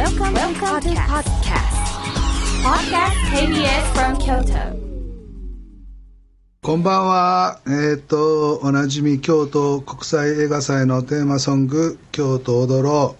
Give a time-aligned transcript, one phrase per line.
[0.00, 1.76] Welcome, Welcome to podcast.
[2.64, 4.74] Podcast KBS from Kyoto.
[6.62, 7.60] こんばんは。
[7.66, 13.16] えっ、と、おなじみ京都国際映画祭のテーマソング、京都踊ろ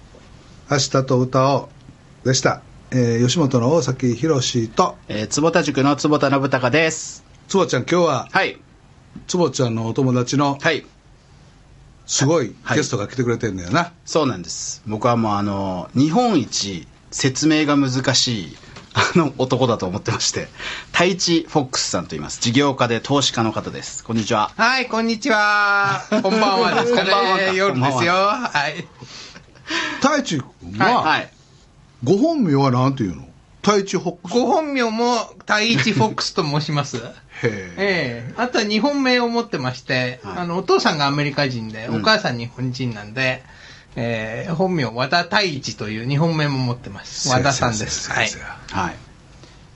[0.71, 1.69] う、明日と歌お
[2.25, 2.63] うでした。
[2.93, 7.27] えー吉本の大崎宏と、えー、坪田塾の坪田信孝です。
[7.47, 8.59] つぼちゃん、今日は、はい。
[9.27, 10.87] つぼちゃんのお友達の、はい。
[12.11, 13.93] すごいはいゲストが来てくれてんだよな。
[14.05, 14.83] そうなんです。
[14.85, 18.57] 僕はもうあの、日本一説明が難しい、
[18.95, 20.49] あの男だと思ってまして、
[20.91, 22.41] 太一フォックスさんと言います。
[22.41, 24.03] 事業家で投資家の方です。
[24.03, 24.51] こんにちは。
[24.57, 26.03] はい、こんにちは。
[26.11, 27.55] こんばんはですかこんばんはかね。
[27.55, 28.13] 夜ですよ。
[28.15, 28.89] はい。
[30.03, 31.33] 太一君は、はい。
[32.03, 33.30] ご本名はなんていうの？
[33.63, 34.35] 太一ホックス。
[34.35, 36.97] ご本名も太一フォックスと申します。
[36.97, 37.03] へ
[37.43, 43.43] ええあとは日本名を持ってまして、はいあの、お父さんがアメリカ人で、うんお母さん日本人なんで、
[43.97, 47.29] えー本名和田太一という日本名も持ってます。
[47.29, 48.11] 和田さんです。
[48.11, 48.29] はい。
[48.71, 48.97] はい。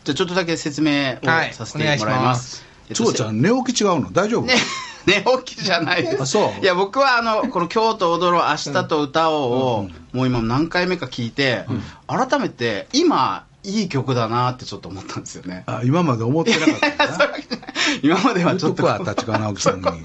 [0.04, 2.22] じゃあちょっとだけ説明をはいさせてもらいお願いしま。
[2.28, 4.12] ますえっとつぼちゃん、寝起き違うの？
[4.12, 4.54] 大丈夫、ね、
[5.06, 6.22] 寝起きじゃないです。
[6.22, 11.64] あそういや、僕はあの、この京都踊ろう、明日と歌おうを、もう今何回目か聞いて、
[12.06, 15.64] 改めて、今、いい曲だなってちょっと思ったんですよね。
[15.66, 17.30] あ今まで思ってなかった。
[18.02, 19.84] 今まではちょっと、とくわ、立川直樹さんに。
[19.84, 20.04] 言っ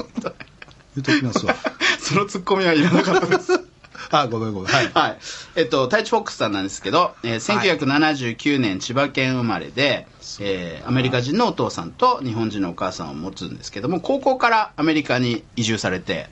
[1.03, 1.55] ときますわ。
[1.99, 3.59] そのツッコミはいらなかったです。
[4.11, 4.71] あ、ごめんごめん。
[4.71, 4.91] はい。
[4.93, 5.17] はい。
[5.55, 10.07] えっと、タイチフォックスさんなんですけど、えー1979年千葉県生まれで、
[10.39, 16.29] えーアメリカ人のお父さんと日本人のお母さんを持つんですけども、高校からアメリカに移住されて、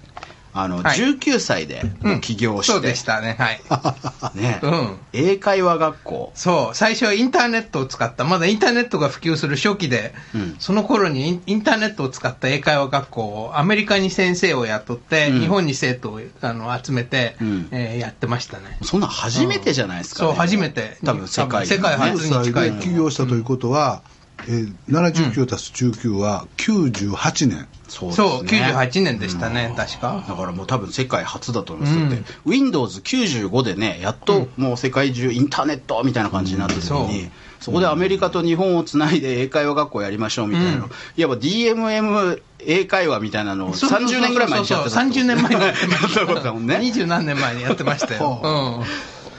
[0.61, 0.97] あの、はい。
[0.97, 2.21] 19歳でうん。
[2.21, 3.35] 起業して、そうでしたね。
[3.37, 3.61] はい。
[4.37, 4.97] ね、うん。
[5.13, 6.31] 英会話学校。
[6.35, 10.55] そう、最初はインターネットを使った、まだインターネットが普及する初期で、うん。
[10.59, 15.39] その頃にインターネットを使った英会話学校をアメリカに先生を雇って、うん。
[15.41, 17.67] 日本に生徒をあの集めて、うん。
[17.71, 18.77] えーやってましたね。
[18.83, 20.29] そんなん初めてじゃないですか、ね。
[20.29, 20.97] そう初めて。
[21.03, 24.01] 多分世界で世界初ねに9歳で近いの起業したということは、
[24.43, 27.67] えー、79たす19は98年。
[27.87, 30.23] そうそう、ですね98年でしたね、確か。
[30.27, 31.99] だからもう多分世界初だと思います。
[31.99, 46.25] うんだって、Windows95 でね、やっともう世界中インターネットみたいな感じになってるのに、うんそこでアメリカと日本をつないで英会話学校やりましょうみたいなの、うんいわば DMM 英会話みたいなのをそうそうそう30年ぐらい前にやってたそうそう30年前にやってましたた。
[46.27, 46.77] ことだもんね。
[46.79, 48.83] 二十何年前にやってましたよ。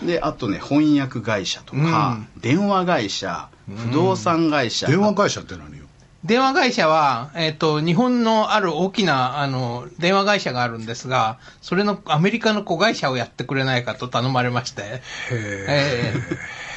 [0.02, 4.86] で、あとね、翻訳会社とか、電話会社、不動産会社。
[4.86, 5.84] 電話会社って何よ？
[6.24, 15.00] 電話会社は、えっ、と、日本のある大きな、あの、電話会社があるんですが、それのアメリカの子会社をやってくれないかと頼まれまして、
[15.30, 16.14] ええ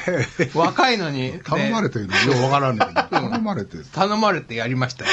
[0.54, 2.34] 若いのに、頼まれて、てるの？
[2.34, 5.10] ようわからんねんけど頼まれて、頼まれてやりましたよ。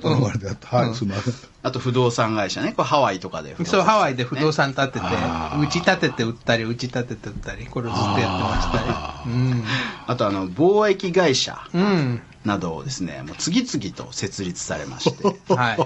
[0.00, 0.76] 頼まれてやった。
[0.76, 1.34] はい、すみません。
[1.62, 2.72] あと不動産会社ね。
[2.76, 3.66] これハワイとかで不動産。
[3.66, 9.64] そう、ハワイで不動産建てて、打ち立てて売ったり、打ち立てて売ったり、これをずっとやってましたね。
[10.06, 11.82] あとあの、貿易会社うん。
[11.82, 12.22] うん。
[12.44, 15.24] などをですね、もう次々と設立されまして。
[15.54, 15.78] はい。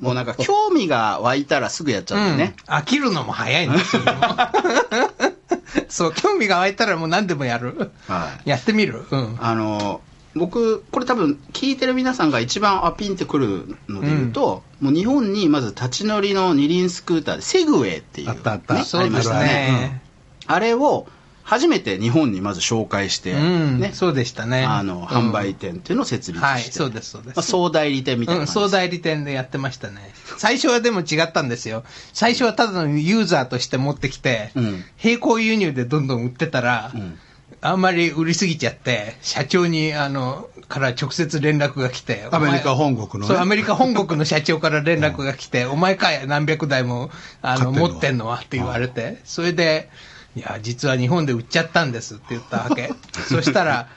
[0.00, 2.56] もうなんか興味が湧いたらすぐやっちゃってね。
[2.68, 4.02] うん、飽きるのも早いんですよ。
[5.88, 7.90] そう、興味が湧いたらもう何でもやる。
[8.06, 8.48] はい。
[8.50, 9.04] やってみる？
[9.10, 9.36] うん。
[9.40, 10.00] あの、
[10.34, 19.46] 僕、これ多分聞いてる皆さんが一番アピンってくるので言うと、もう日本にまず立ち乗りの二輪スクーターでセグウェイっていう、あったあったねそうですりましたね。
[19.46, 20.02] ね。
[20.46, 21.06] あれを
[21.50, 24.64] 初めて日本にまず紹介して、うん、ね、そうでしたね。
[24.64, 27.36] あの、うん販売店っていうのを設立して、はい、そうです、そうです。
[27.36, 30.12] まあ、総代理店みたいな総代理店でやってましたね。
[30.38, 31.82] 最初はでも違ったんですよ。
[32.12, 37.18] 最初はただのユーザーとして持ってきて、うん並行輸入でどんどん売ってたら、うん
[37.62, 42.26] あんまり売りすぎちゃって、社長に、あの、から直接連絡が来て。
[42.30, 47.10] アメリカ本国のねそう、アメリカ本国の社長から連絡が来て、お前かい何百台も、
[47.42, 49.90] あの持ってんのはって言われて、それで、
[50.36, 52.92] いや、実は日本で売っちゃったんですって言ったわけ。
[53.28, 53.88] そしたら、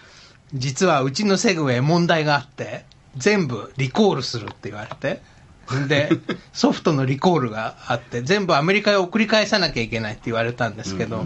[0.53, 2.85] 実はうちのセグウェイ問題があって、
[3.17, 5.21] 全部リコールするって言われて、
[5.88, 6.09] で、
[6.51, 11.25] ソフトのリコールがあって、全部アメリカへ送り返さなきゃいけないって言われたんですけど、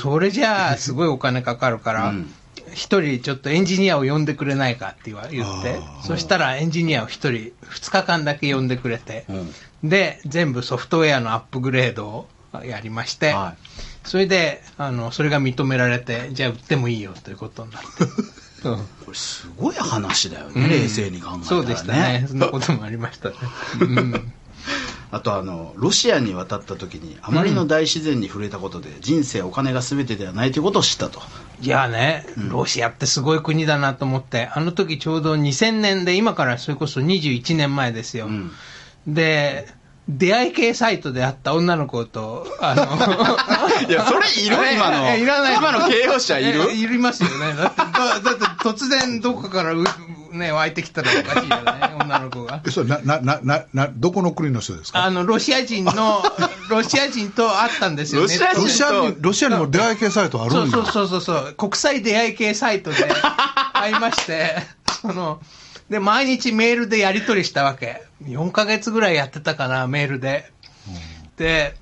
[0.00, 2.34] それじゃあすごいお金かかるからうん、
[2.74, 9.88] 一、人ちょっとエンジニアを呼んでくれないかって言わ言ってあ、そしたらエンジニアを一人、二日間だけ呼んでくれて、うん。
[9.88, 12.28] で、全部ソフトウェアのアップグレードを
[12.64, 13.54] やりまして、は
[14.06, 17.88] それで、あの、それが認められて、じゃあ売ってもいいよということになって。
[18.64, 21.44] うんこれすごい話だよね、冷静に考えたらね。
[21.44, 22.24] そうでしたね。
[22.26, 23.34] そんなこともありましたね。
[23.80, 24.32] う ん
[25.12, 31.22] あとあの、ロシアに渡った時に、あまりの大自然に触れたことで、人生、お金が全てではないということを知ったと。
[31.60, 38.26] いやね、ロシアってすごい国だなと思って、あの時ちょうど2000年で、今からそれこそ21年前ですよ。
[38.26, 38.50] うん
[39.06, 39.68] で、
[40.08, 42.82] 出会い系サイトで会った女の子と、あの、
[43.88, 44.56] いや、それいる？
[44.64, 45.08] え今の。
[45.08, 45.56] えいらない。
[45.56, 46.70] 今の形容者いる？
[46.70, 47.54] えいりますよね。
[47.56, 49.84] だって、だだって突然どっかからう、
[50.32, 52.60] ね、湧いてきたらおかしいじゃない女の子が。
[52.64, 55.02] えそれな、な、な、な、な、どこの国の人ですか？
[55.04, 56.22] あの、ロシア人の、
[56.70, 58.28] ロシア人と会ったんですよね。
[58.28, 60.76] ロシア人ロシアに、ロシアにも出会い系サイトあるんだ。
[60.76, 62.96] そうそうそうそうそう、国際出会い系サイトで
[63.72, 64.54] 会いまして、
[65.02, 65.40] その、
[65.90, 68.02] で、毎日メールでやり取りしたわけ。
[68.24, 70.50] 4ヶ月ぐらいやってたかな、メールで。
[71.36, 71.74] で、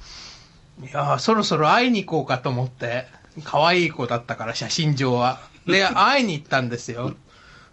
[0.82, 3.06] いやーそろそろ会いに行こうかと思って、
[3.44, 5.40] 可愛い子だったから、写真上は。
[5.66, 7.14] で、 会いに行ったんですよ。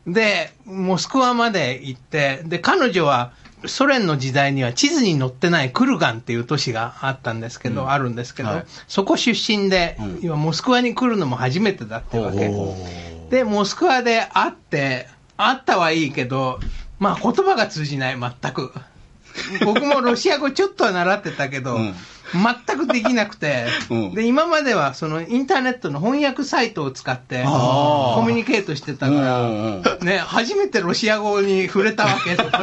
[0.08, 3.34] で、モスクワまで行って、で、彼女は、
[3.66, 12.48] ソ連の時代には地図に載ってないクルガンっていう都市があったんですけど、あるんですけど、はいそこ出身で、うん今モスクワに来るのも初めてだってわけ。
[12.48, 12.76] お
[13.30, 15.08] で、モスクワで会って、
[15.48, 16.60] 会ったはいいけど、
[17.00, 18.72] まあ言葉が通じない、全く。
[19.64, 21.94] 僕もロシア語ちょっとは習ってたけど、うん。
[22.34, 24.14] 全くできなくて、うん。
[24.14, 32.36] で、今まではそのインターネットの翻訳サイトを使って、コミュニケートしてたから、うんね、初めてロシア語に触れたわけ。
[32.36, 32.58] そこで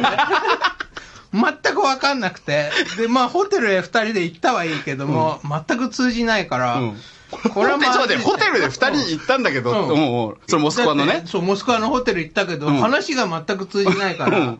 [1.31, 6.97] 全く分かんなくて、で、まあ、ホテルへ二人で行ったはいいけども、全く通じないから、うん
[7.29, 9.89] これはまちょっと待って、ホテルで二二人行ったんだけど、うん。
[9.89, 10.35] うんうん。
[10.47, 11.23] それモスクワのね。
[11.25, 12.77] そう、モスクワのホテル行ったけど、うん。
[12.77, 14.59] 話が全く通じないから、うん。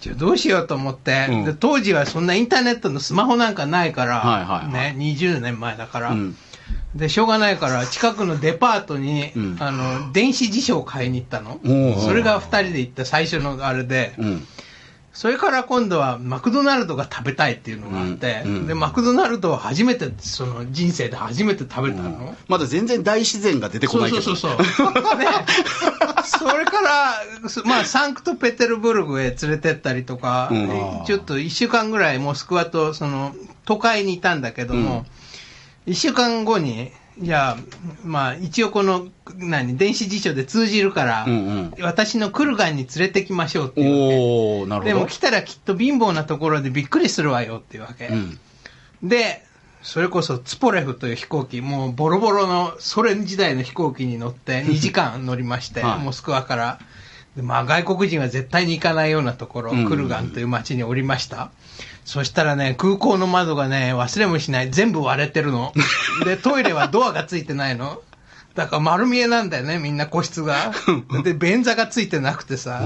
[0.00, 1.44] じゃあどうしようと思って、うん。
[1.44, 4.94] で、当時はそんなインターネットのスマホなんかないから、はいはいはい。
[4.94, 6.36] ね、20年前だから、うん。
[6.94, 9.56] で、しょうがないから、近くのデパートに、うん。
[9.58, 11.60] あの、電子辞書を買いに行ったの。
[12.00, 14.46] それが二人で行った最初のあれで、うん。
[15.16, 22.36] それから今度はマクドナルドが食べたいっていうのがあって、うんうんで、マクドナルドを初めて、その人生で初めて食べたの。
[22.48, 24.22] まだ全然大自然が出てこないけど。
[24.22, 24.92] そうそうそうそう。
[24.92, 25.00] で、
[26.28, 30.68] それから、そまあ、サンクトペテルブルクへ連れてったりとか、うん
[31.06, 33.34] ちょっと一週間ぐらいモスクワと、その、
[33.64, 35.06] 都会にいたんだけども、
[35.86, 37.56] 一、週間後に、じゃあ、
[38.04, 44.16] まあ、一応この、何、電子辞書で通じるから、うん私のクルガンに連れてきましょうっていうわけ。
[44.16, 44.94] おー、なるほど。
[44.94, 48.08] でも来たらきっと貧乏なところでびっくりするわよっていうわけ。
[48.08, 48.38] うん。
[49.02, 49.42] で、
[49.82, 56.78] それこそツポレフという飛行機、もうボロボロのソ連時代の飛行機に乗って 2時間乗りまして、はいモスクワから。
[57.36, 61.50] でまあ外国人は絶対に行かないようなところ、うんクルガンという街に降りました。
[62.06, 64.70] そしたらね、空港の窓がね、忘れもしない。
[64.70, 65.74] 全部割れてるの。
[66.24, 68.00] で、トイレはドアがついてないの。
[68.54, 70.72] だから丸見えなんだよね、みんな個室が。
[71.24, 72.82] で、便座がついてなくてさ。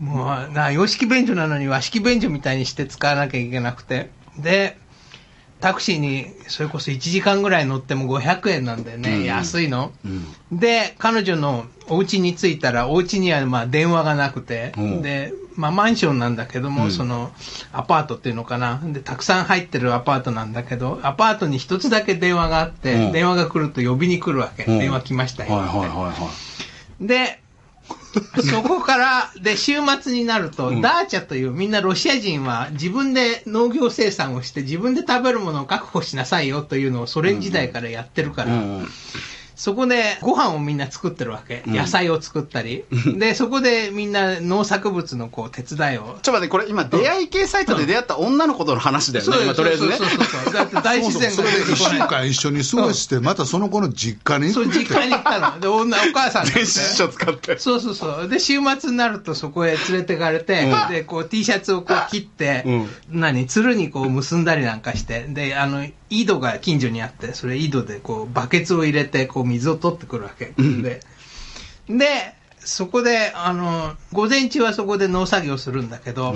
[0.00, 4.10] もう、な、洋式便所なのに和式便所みたいにして使わなきゃいけなくて。
[4.38, 4.78] で、
[5.60, 9.16] タクシーにそれこそ1時間ぐらい乗っても500円なんだよね。
[9.16, 9.92] うん安いの。
[10.02, 10.58] うん。
[10.58, 17.30] で、彼女のお家に着いたら、お家にはまあ電話がなくて、うんで、まあマンションなんだけども、うんその
[17.72, 18.80] アパートっていうのかな。
[18.82, 24.64] で、たくさん入ってるアパートなんだけど、アパートに一つだけ電話があって、うん電話が来ると呼びに来るわけ。
[24.64, 25.52] うん電話来ましたよ。
[25.52, 26.30] はいはいはいは
[27.00, 27.40] で、
[28.50, 38.46] そこから、で、週末になると、うんダーチャという、みんなロシア人は自分で農業生産をして、自分で食べるものを確保しなさいよというのをソ連時代からやってるかい。
[38.46, 38.88] ら、うん。
[39.60, 41.62] そこでご飯をみんな作ってるわけ。
[41.66, 42.84] うん野菜を作ったり。
[43.18, 46.02] で、そこでみんな農作物のこう手伝いを。
[46.02, 49.96] ちょっと待って、これ今、出会い系サイトで出会った女の子との話だよね、今とりあえずね。
[49.96, 50.54] そうそうそうそう。
[50.54, 55.60] だって大自然1が出てこない週間一緒に過ごして、またその子の実家にそう、行く実家に行ったの。
[55.60, 57.58] で、女、お母さん電子辞書使って。
[57.58, 58.28] そうそうそう。
[58.28, 70.54] で、週末になるとそこへ連れてかれて、うんで、こう T シャツをこう切って、うん何、つるにこう結んだりなんかして、で、あの、井戸が近所にあって、それ井戸でこうバケツを入れて、こう水を取ってくるわけ。
[70.56, 70.82] うん。
[70.82, 71.00] で、
[71.88, 76.34] で、そこで、あの、午前中はそこで農作業するんだけど、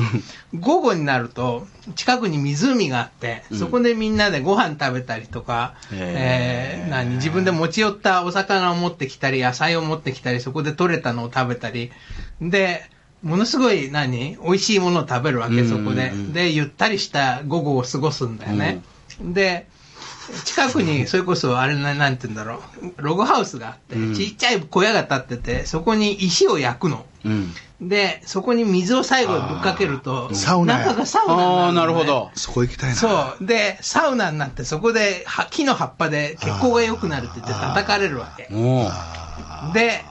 [0.59, 1.66] 午後になると、
[1.97, 3.59] 近くに湖があって、うん。
[3.59, 5.99] そこでみんなでご飯食べたりとか、へー。
[5.99, 11.90] えー何、自分で持ち寄ったお魚を持ってきたり、野菜を持ってきたり、そこで採れたのを食べたり、
[12.40, 12.83] で、
[13.23, 15.59] ものすごい何美味しいものを食べるわけ、うん。
[15.59, 15.85] うんうん。
[15.85, 16.12] そこで。
[16.28, 18.83] で、ゆったりした午後を過ごすんだよね。
[19.21, 19.66] で、
[20.44, 27.04] 近くに、それこそ、あれな、なんて言うんだろう、ログハウスがあって、うんちっちゃい小屋が建ってて、そこに石を焼くの。
[27.24, 27.54] うん。
[27.80, 32.30] で、そこに水を最後ぶっかけると、サウナや中がサウナにああ、なるほど。
[32.34, 32.96] そこ行きたいな。
[32.96, 33.44] そう。
[33.46, 38.48] で、サウナになって、そこでは木の葉っぱで血行が良くなるって言って叩かれるわけ。
[39.72, 40.04] で、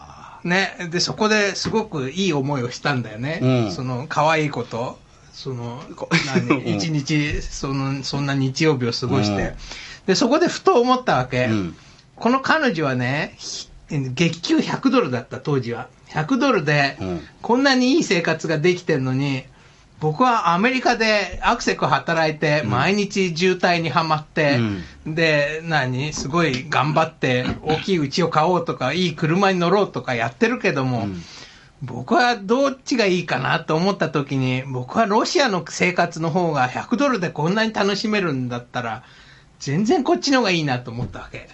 [0.44, 3.40] ね、で、そこですごくいい思いをしたんだよね。
[3.42, 5.00] うんその、可愛い子と、
[5.34, 5.82] その
[6.66, 9.42] 一日、その、そんな日曜日を過ごして。
[9.42, 9.56] うん
[10.06, 11.46] で、そこでふと思ったわけ。
[11.46, 11.76] うん。
[12.16, 15.88] この彼女はね、ひ月給100ドルだった、当時は。
[16.10, 19.46] 100ドルでうん、こんなにいい生活ができてるのに、
[20.00, 24.60] 僕はアメリカでアクセク働いて、毎日渋滞にはまって、
[25.08, 31.08] で、何すごい頑張って、大きい家を買おうとか、いい車に乗ろうとかやってるけども、
[31.82, 39.04] 僕はどっちがいいかなと思った時に、僕はロシアの生活の方が100ドルでこんなに楽しめるんだったら、
[39.64, 41.48] 全然こっちの方がいいなと思ったわけ。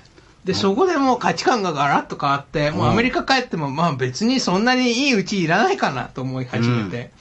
[0.43, 7.11] で、そこでもう価値観がガラッと変わって、もうアメリカ帰っても、まあ別にそんなにいい家いらないかなと思い始めて、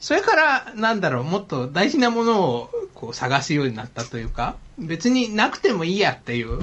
[0.00, 6.62] それから、なんだろう、もっと大事なものをこう探すようになったというか、別になくてもいいやっていう、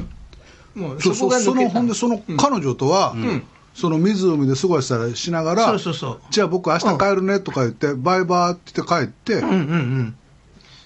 [0.76, 1.72] もうそそこがそその抜けた。
[1.72, 3.44] ほんでその彼女とは、ん。
[3.74, 6.22] その湖で過ごしたりしながらそうそうそう。
[6.30, 10.16] じゃあ僕明日帰るねとか言って、バイバーって言って帰って、うんうんうん。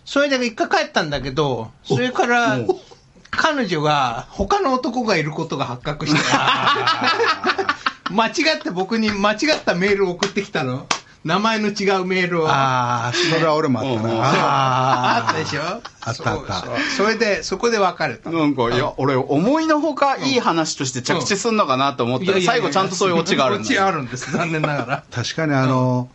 [0.08, 2.58] それで一回帰ったんだけど、それから、
[3.30, 6.20] 彼女が他の男がいることが発覚して、
[8.10, 10.88] 間違って僕に間違ったメールを送ってきたの。
[11.26, 12.48] 名前の違うメールを。
[12.50, 14.22] ああそれは俺もあったな、うん。
[14.22, 15.62] ああったでしょ？
[15.62, 16.64] あったあった。
[16.96, 18.30] それで、そこで別れた。
[18.30, 18.40] の。
[18.40, 22.32] なんか、いや、俺、思いのほかいい話として着地すんのかなと思った。
[22.32, 23.86] ら、最後ちゃんとそういうオチがあるんオチだ。
[23.88, 25.04] あるんです、残念ながら。
[25.14, 26.08] 確かにあの、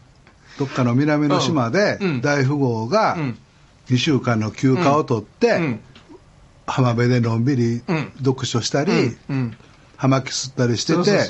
[0.59, 2.21] どっかの南の島でうん。
[2.23, 3.39] 大富豪がうん
[3.89, 5.81] 2週間の休暇を取って、うん。
[6.67, 9.17] 浜辺でのんびりうん読書したり、うん。
[9.29, 9.57] うん。
[9.97, 11.29] 葉巻吸ったりしてて。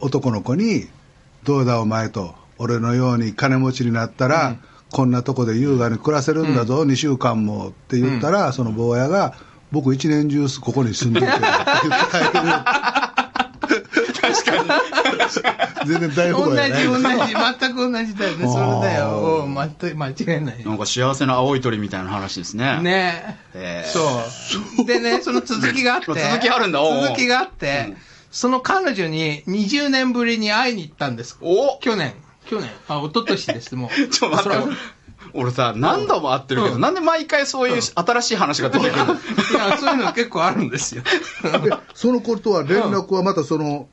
[0.00, 0.88] 男の子に
[1.42, 4.56] 「どうだお前」と「俺のように金持ちになったら、
[4.90, 9.34] こんなとこで優雅に暮らせるんだぞ、2週間も」って言ったら、その坊やが
[9.72, 11.46] 「僕一年中ここに住んでるけど」 って
[11.88, 13.17] 言って帰る
[13.68, 14.62] 確か
[15.84, 15.88] に。
[15.88, 18.48] 全然大富同じ、同ねじ、全く同じだよね。
[18.48, 19.44] それだよ。
[19.46, 20.64] うん全く間違いない。
[20.64, 22.80] なんか幸せな青い鳥みたいな話ですね。
[22.82, 24.86] ねえーそう。
[24.86, 26.06] でね、その続きがあって。
[26.12, 27.96] 続きあるんだ続きがあって、うん
[28.30, 31.38] その彼女に20年ぶりに会いに行ったんです。
[31.40, 32.12] お去年。
[32.46, 32.70] 去年。
[32.88, 34.08] あ、一昨年です、もう。
[34.08, 34.76] ちょっと待って
[35.34, 39.14] 俺さ、何度も会ってるけど、うんなんで毎回そういう新しい話が出てくるの？
[39.14, 41.02] いや、そういうの結構あるんですよ。
[41.42, 43.88] でその子とは連絡はまたその、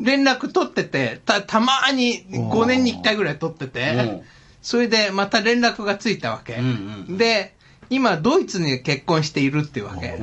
[0.00, 4.22] 連絡取ってて、た、たまーに5年に1回ぐらい取ってうんて、
[4.62, 6.54] それでまた連絡がついたわけ。
[6.54, 7.54] うんうんで、
[7.90, 10.18] 今、ドイツに結婚しているっていうわけ。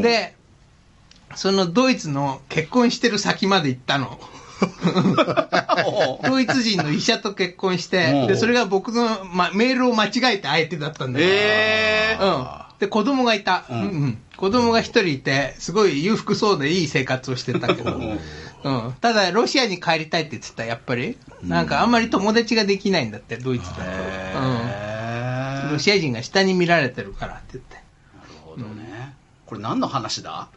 [0.00, 0.34] で、
[1.34, 4.18] そのドイツの結婚してる先まで行ったの。
[6.28, 11.26] ドイツ人の医者と結婚しおて、うで、それが僕の、ま、メールを間違えて相手だったんだよ。
[11.28, 12.36] えー。
[12.36, 12.46] うん。
[12.78, 13.64] で、子供がいた。
[13.68, 14.18] ううんん、うん。
[14.36, 17.94] 子供が一人いて、すごい裕福そうでいい生活をしてたけど。
[17.94, 18.18] うん
[18.64, 18.92] うん。
[19.00, 21.18] ただ、ロシアに帰りたいって言ってた、やっぱり。
[21.42, 23.82] なんか、あんまり友達ができないんだって、ドイツだと。
[25.66, 25.72] うん。
[25.72, 27.74] ロシア人が下に見られてるからって言って。
[27.74, 29.14] なるほどね。
[29.46, 30.48] これ何の話だ？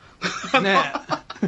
[0.62, 0.80] ね。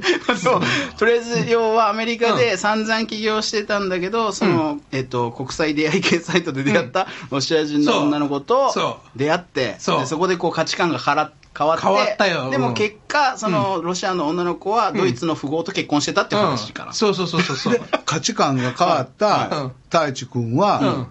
[0.41, 0.61] そう。
[0.97, 12.49] とりあえず要はアメリカで散々起業してたんだけど、その、えっと、国際出会い系サイトで出会ったロシア人の女の子とそ出会って、そそこでこう価値観がから変わって変わったよ。
[12.51, 16.89] でも結果、そのロシアの女の子はドイツの富豪と結婚してたって話かな。
[16.89, 16.93] うん。
[16.93, 17.73] そうそうそうそうそう。
[17.79, 17.81] で。
[18.05, 19.13] 価値観が変わっうん。
[19.17, 21.07] た太一君は、うん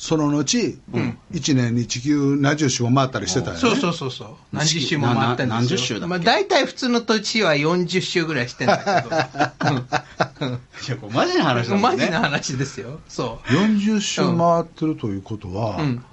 [0.00, 0.78] その後、
[1.30, 3.60] 1年に地球何十周も回ったりしてたよね。
[3.60, 4.28] そうそうそうそう。
[4.50, 5.54] 何十周も回ってんですよ。
[5.56, 9.14] 何十周だまあ大体普通の年は40周ぐらいしてんだけど。
[9.14, 9.20] い
[10.88, 11.82] や、これマジな話だね。
[11.84, 13.00] マジな話ですよ。
[13.10, 15.82] そ40周回ってるということは、う。
[15.82, 16.04] うん。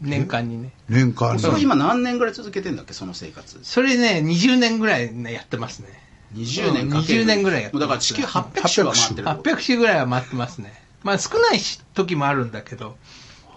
[0.00, 0.72] 年間にね。
[0.88, 3.58] 年間にそれ今何年ぐらい続けてんだっけ、その生活。
[3.62, 5.88] それね、20年ぐらいね、やってますね。
[6.34, 9.50] 20年うんかける20年ぐらいやってますだから地球800周は回ってるってこと。
[9.50, 10.82] 800周ぐらいは回ってますね。
[11.02, 12.96] まあ少ないし時もあるんだけど、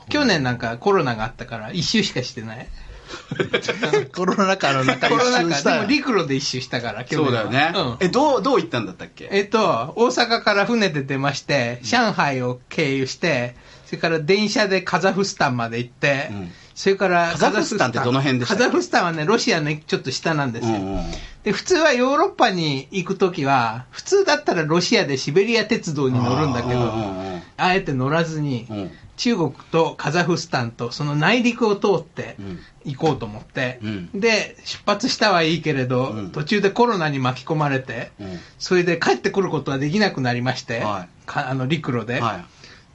[0.09, 2.67] 去年なんかコロナがあったから1周しかしてない。
[4.15, 5.75] コロナ禍の中コロナ禍、一周した。
[5.75, 7.43] よでも陸路で1周したから、去そ年は。
[7.45, 7.79] うだよね。
[7.79, 7.97] うん。
[7.99, 9.29] え、どう、どう行ったんだったっけ？
[9.31, 13.55] えっと、大阪から船で出まして、上海を経由して、
[13.86, 16.51] それから電車でカザフスタンまで行って、うん。
[16.74, 20.75] それからカザフスタンってどの辺でカザフスタンはね、ロシアのちょっと下なんですよ。
[20.75, 20.98] うん。
[20.98, 21.04] うん
[21.46, 27.42] で、普通はヨーロッパに行くときは、普通だったらロシアでシベリア鉄道に乗るんだけど、うんうんうん。
[27.56, 28.92] あえて乗らずに、うん。
[29.15, 32.60] 中国とカザフスタンとその内陸を通ってうん。
[32.84, 34.10] 行こうと思って、うん。
[34.20, 36.32] で、出発したはいいけれど、うん。
[36.32, 38.39] 途中でコロナに巻き込まれて、うん。
[38.58, 41.27] それで帰ってくることはできなくなりまして、はい。
[41.27, 42.46] かあの陸路で、はい。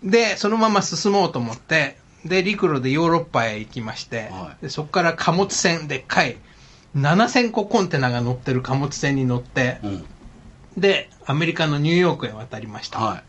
[0.03, 6.37] で、そのまま進もうと思って、で、陸路でヨーロッパへ行きまして、はいでそこから貨物船でっかい
[6.97, 10.05] 7000個コンテナが乗ってる貨物船に乗って、うん。
[10.77, 12.99] で、アメリカのニューヨークへ渡りました。
[12.99, 13.23] は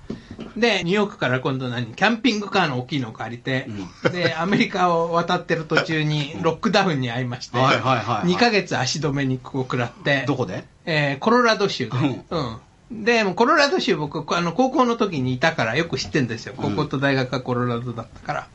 [0.55, 3.67] で、ニューヨークから今度何キャンピングカーの大きいのを借りて、
[4.05, 10.65] うで、アメリカを渡ってる途中にロックダウンに遭いまして、はいはいはいはい2ヶ月足止めにこう食らってい。、どこで？
[10.85, 12.57] えーコロラド州で、うん。
[12.91, 16.53] で、もうコロラド州僕、あの、高校の時にいたからよく知ってんですよ。
[16.57, 18.47] 高校と大学がコロラドだったから。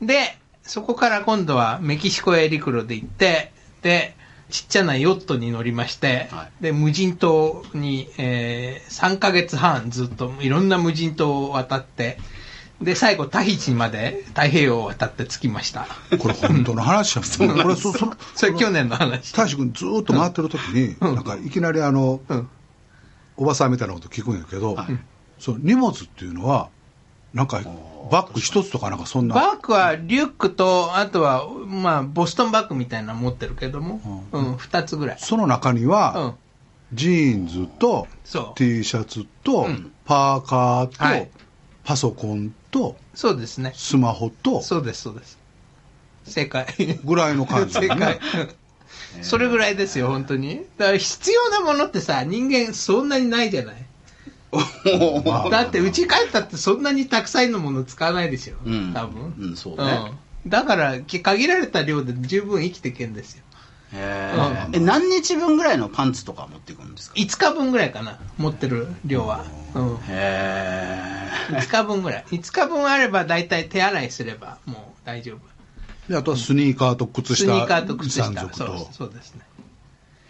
[0.00, 3.52] で、そこから今度はメキシコへ陸路で行って、
[3.82, 4.14] で、
[4.50, 12.18] ちっちゃなヨットに乗りまして、はで、無人島に、えー3ヶ月半ずっといろんな無人島を渡って、
[12.82, 15.86] で、最後タヒチまで太平洋を渡って着きました。
[16.18, 17.62] これ本当の話やもんね。
[17.62, 19.32] これそ、その、それ去年の話。
[19.32, 22.48] 大志君ずーっと回ってる時に、なんかいきなりあの、うん。
[23.36, 24.86] おばさんみたいなこと聞くんやけど、はい
[25.38, 26.68] その荷物っていうのは、
[27.34, 27.60] なんか
[28.12, 29.34] バッグ一つとかなんかそんな。
[29.34, 35.16] バッグはリュックと、あとは、まあ、ボストンバッグみたいなの持ってるけども、ううん、二つぐらい。
[35.18, 36.36] その中にうは、
[36.92, 36.94] ん。
[36.94, 38.06] ジーンズと
[38.54, 41.30] T シャツと、うんパーカーと、はい
[41.84, 43.72] パソコンとそうですね。
[43.74, 45.38] スマホとそうです、そうです。
[46.24, 46.66] 正解。
[47.04, 48.20] ぐらいの感じ、 正解。
[49.20, 50.62] それぐらいですよ、本当に。
[50.78, 53.76] だから必要なものってさ、人間そんなにないじゃない。
[55.24, 58.54] まあだって、家帰ったってそんなにたくさんのもの使わないでしょ。
[58.64, 59.34] うん多分。
[59.38, 63.44] うんそうねうんだから、限られた量で十分生きていけんですよ。
[63.94, 69.44] え何日分ぐらいのパンツとか持っていくんですか？5日分ぐらいかな、持ってる量は。
[69.74, 69.98] うん。
[70.08, 72.24] へ5日分ぐらい。
[72.30, 75.51] 5日分あれば大体手洗いすればもう大丈夫。
[76.08, 78.24] であとはスニーカーと靴下スニーカーと靴下。
[78.24, 78.88] そうと。
[78.92, 79.42] そうですね。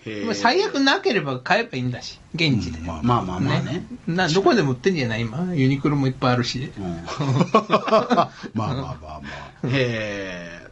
[0.04, 2.78] えまあ最悪なければ買えばいいんだし、現地で。
[2.78, 3.86] うんまあまあまあまあね。
[4.06, 5.54] などこでも売ってんじゃない今。
[5.54, 6.72] ユニクロもいっぱいあるし。
[6.76, 6.84] うん。
[6.84, 9.20] まあまあまあまあ。
[9.64, 10.68] へ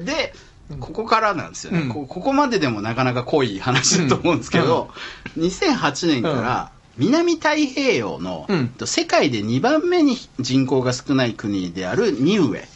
[0.00, 0.04] ー。
[0.04, 0.34] で、
[0.78, 1.88] ここからなんですよね、うん。
[1.88, 2.06] こ。
[2.06, 4.90] ここまででもなかなか濃い話だと思うんですけど、
[5.36, 8.74] 2008年から南太平洋の、うん。
[8.84, 12.60] 世界で2番目に人口が少ない国であるニウエ。
[12.60, 12.66] うん。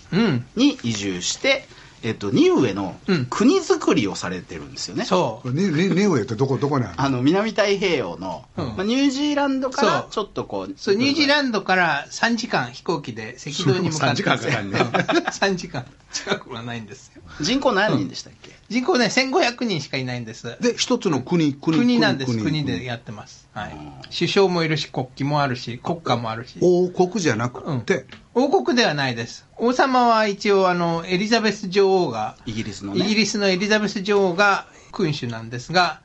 [0.56, 1.66] に移住して、
[2.02, 3.26] えっと、ニウエのうん。
[3.30, 5.06] 国づくりをされてるんですよね。
[5.06, 5.50] そう。
[5.52, 7.02] ニニニウエってどこどこにあるの？
[7.02, 8.66] あの南太平洋の、うん。
[8.66, 14.22] まあ、ニュージーランドからちょっとこうそう、ニュージーンランドから3時間飛行機で赤道に向かって。
[14.22, 14.78] そう3時間かかんね。
[15.32, 15.86] 3時間。
[16.12, 17.22] 近くはないんですよ。
[17.38, 20.56] ド人口何人でしたっけ、人口ね、1500人しかいないんです。
[20.60, 22.38] で一つの国国国なんです。
[22.38, 23.48] 国でやってます。
[23.52, 23.76] はい。
[24.16, 26.58] 首相もいるし、国旗もあるし、国歌もあるし。
[26.62, 29.46] 王国じゃなくて、王国ではないです。
[29.58, 36.00] 王様は一応、あの、エリザベス女王が、イギリスのねイギリスのエリザベス女王が君主なんですが、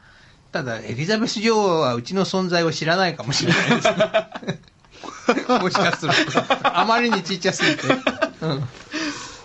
[0.52, 4.60] ただ、エリザベス女王はうちの存在を知らないかもしれないですね。
[5.62, 6.44] もしかすると。
[6.64, 7.88] あまりにちっちゃすぎて。
[8.42, 8.70] うん。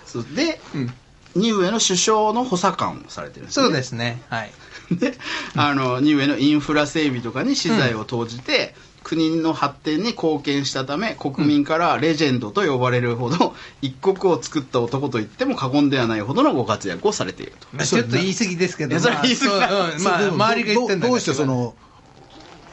[0.04, 0.94] そうで、うん
[1.34, 4.22] ニウエの首相の補佐官をされてるんです、ね、そうですね。
[4.28, 4.52] はい。
[4.92, 5.14] で
[5.56, 17.66] あのニウエのインフラ整備とかに資材を投じて、国の発展に貢献したため国民からレジェンドと呼ばれるほど、一国を作った男と言っても過言ではないほどのご活躍をされていると。
[17.72, 21.14] まあ、ちょっと言い過ぎですけど、それまあ言い過ぎそううんまあ、周りが言ってんだけど。
[21.14, 21.74] うしてその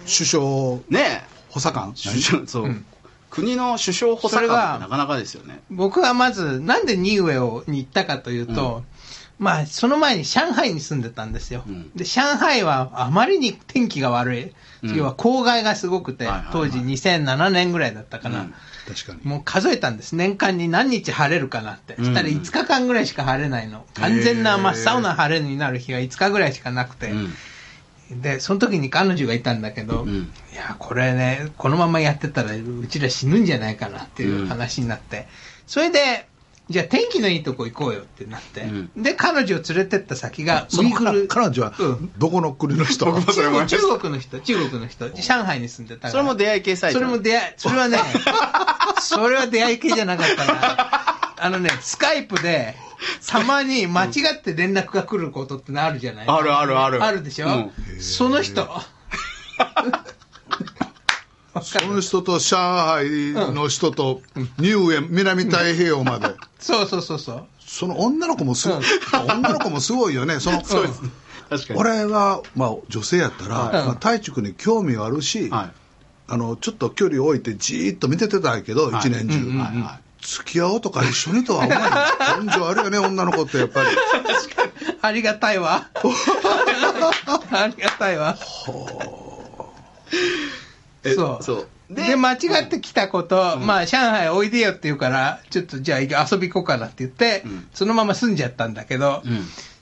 [0.04, 0.44] 首相
[0.90, 1.26] ね。
[1.50, 1.94] 補佐官？
[1.98, 2.86] え首相そう、うん
[3.32, 8.84] 国の首相補佐官なかなかですよね僕はまず、なんでニウエをに行ったかというと、
[9.40, 11.64] まあ、その前に上海に住んでたんですよ。
[11.68, 14.44] うんで、上海はあまりに天気が悪い。
[14.44, 18.42] うん要は郊外がすごくて、当時2007年ぐらいだったかな。
[18.42, 18.54] うん
[18.88, 20.16] 確かにもう数えたんです。
[20.16, 21.96] 年間に何日晴れるかなって。
[21.96, 23.86] うんそしたら5日間ぐらいしか晴れないの。
[23.96, 27.12] 完全な真っ青な晴れになる日が5日ぐらいしかなくて。
[28.12, 30.32] うんで、その時に彼女がいたんだけど、うん。
[30.54, 35.28] いや、これね、このままやってたらうちら死ぬんじゃないかなっていう話になって、
[35.68, 36.28] それで、
[36.70, 39.04] じゃあ天気のいいとこ行こうよってなって、うん。
[39.04, 42.12] で、彼女を連れてった先が、ウイグル彼女はうん。
[42.18, 43.78] どこの国の人、僕もそれ思いました。
[43.84, 46.10] 中国の人、中国の人、上海に住んでた。
[46.10, 47.00] それも出会い系サイト？
[47.00, 47.98] それも出会い、それはね、
[49.02, 51.36] それは出会い系じゃなかったな。
[51.44, 52.76] あのね、スカイプで、
[53.28, 56.28] たまに間違って連絡が来ることってあるじゃない？
[56.28, 57.04] あるあるある。
[57.04, 57.72] あるでしょ、うん。
[58.00, 58.68] その人。
[61.64, 64.22] その人と上海の人と
[64.58, 66.34] ニウエ南太平洋まで。
[66.60, 67.48] そうそうそうそう。
[67.60, 68.84] その女の子もすごい、
[69.30, 70.40] 女の子もすごいよね。
[70.40, 71.02] その そうです。
[71.02, 71.10] ね
[71.50, 71.80] 確かに。
[71.80, 73.74] 俺は、まあ、女性やったら、はい。
[73.86, 75.72] まあ、太一君に興味はあるし、はい。
[76.28, 82.46] あのちょっと距離を置いてじーっと見ててたんやけど、一年中、うんうんうんはい付き合おうとか一緒にとは思わない。
[82.46, 83.88] 根性あるよね女の子ってやっぱり。
[85.02, 85.90] ありがたいわ。
[87.52, 88.38] ありがたいわ。
[91.04, 91.44] えそう。
[91.44, 91.68] そう。
[91.90, 97.68] で、間違ってきたこと、まあ、上海おいでよって言うから、ちょっとじゃあ遊び行こうかなって言って、うん。
[97.74, 99.22] そのまま住んじゃったんだけど、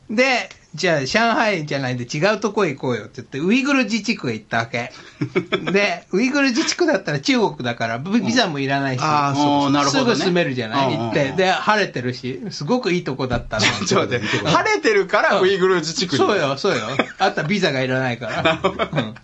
[0.10, 0.16] うん。
[0.16, 4.92] で、じゃあ上海じゃないで違うとこへ行こうよって言って、ウイグル自治区へ行ったわけ。
[5.72, 10.88] で、ウイグル自治区だったら中国だから、ビザもいらないし、ああそうおーなるほどねすぐ住めるじゃない？
[10.90, 11.32] うんうんうん行って。
[11.32, 13.66] で、晴れてるし、すごくいいとこだったの。
[13.88, 16.82] ちょっと待って晴れてるからウイグル自治区にそうよ、そうよ。
[17.18, 18.60] あとはビザがいらないから。
[18.94, 19.16] うん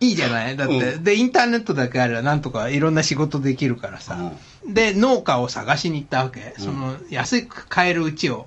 [0.00, 0.56] いいじゃない？
[0.56, 4.32] だって、で、インターネットだけあればなんとかいろんな仕事できるからさ。
[4.66, 6.54] で、農家を探しに行ったわけ。
[6.58, 8.46] その、安く買えるうちを、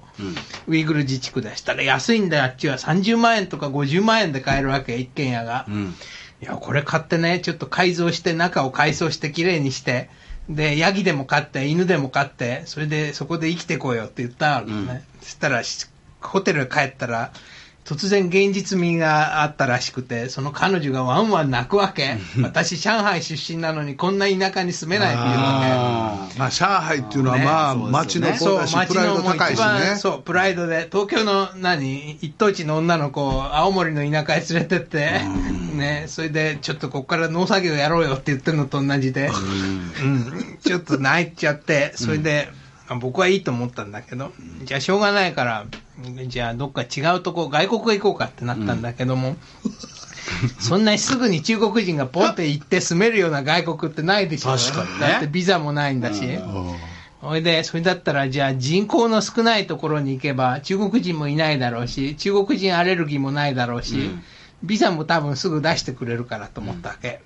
[0.68, 2.38] ウイグル自治区でしたら安いんだ。
[2.38, 5.66] よ、あっちは30万円とか50万円で買えるわけ、一軒家が。
[5.68, 5.96] うん。
[6.42, 10.10] いや、これ買ってね、ちょっと改造して、中を改装して綺麗にして、
[10.50, 15.04] で、ヤギでも飼って、犬でも飼って、それでそこで生きてこうよって言ったわけね。
[15.22, 15.88] そしたら、し
[16.20, 17.32] ホテル帰ったら、
[17.86, 22.16] 突然現実味があったらしくて、その彼女がワンワン泣くわけ。
[22.42, 28.40] 私、上海出身なのにこんな田舎に住めないっていうわあまあ、上海っていうのは、ねまあ、そうです街のよねけ。
[28.40, 29.96] そう、子だし、街プライド高いしね。
[29.98, 35.22] そう、プライドで、東京の何、一等地の女の子を青森の田舎へ連れてって、
[35.76, 42.63] ね、それで、ちょっとここから農作業やろうよって言ってるのと同じで、うん、ちょっと泣いちゃって、それで、あ
[43.00, 44.32] 僕はいいと思ったんだけど、
[44.64, 45.66] じゃあしょうがないから、
[46.28, 49.36] じゃあどっか違うとこ、外国へ行こうかってなったんだけども、
[50.60, 54.56] そんなにすぐに中国人がポンって行って住めるような外国ってないでしょ。
[54.56, 56.22] 確かにねだってビザもないんだし。
[57.22, 64.12] それで、それだったら、じゃあ人口の少ないところに行けば、中国人もいないだろうし、中国人アレルギーもないだろうし、
[64.62, 67.22] ビザも多分すぐ出してくれるからと思ったわけ。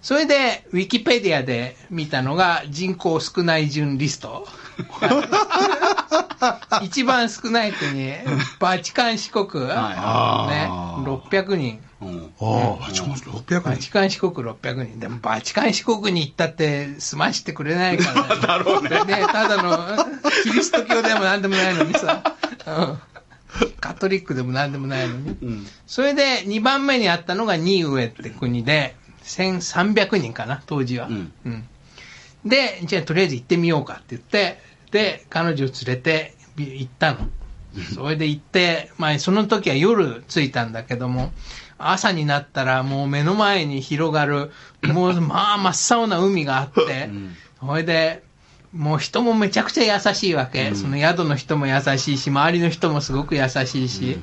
[0.00, 4.46] それで、ウィキペディアで見たのが、人口少ない順リスト。
[6.82, 8.12] 一番少ない国、
[8.60, 11.80] バチカン四国、ね、あ600人。
[12.00, 12.32] うん。
[12.40, 13.60] ああ、ちょ600人。
[13.60, 15.00] バチカン四国600人。
[15.00, 18.42] でも、バチカン四国に行ったって、済ましてくれないから、ね。
[18.46, 18.90] だろうね。
[19.32, 19.96] ただの、
[20.44, 22.22] キリスト教でもなんでもないのにさ、
[22.66, 22.98] うん
[23.80, 25.36] カトリックでもなんでもないのに。
[25.42, 25.66] うん。
[25.86, 28.94] それで、2番目にあったのがニウエって国で、
[29.28, 31.06] 1300人かな、当時は。
[31.08, 31.68] うんうん
[32.44, 34.60] で、じゃあとりあえず行ってみようかって言って、
[34.90, 37.28] で、彼女を連れてび行ったの。
[37.94, 41.32] それで行って、まあその時は夜着いたんだけども、
[41.78, 44.50] 朝になったらもう目の前に広がる、
[44.82, 47.10] もう まあ真っ青な海があって、
[47.60, 48.22] それで、
[48.72, 50.74] もう人もめちゃくちゃ優しいわけ。
[50.74, 54.18] その宿の人も優しいし、周りの人もすごく優しいし。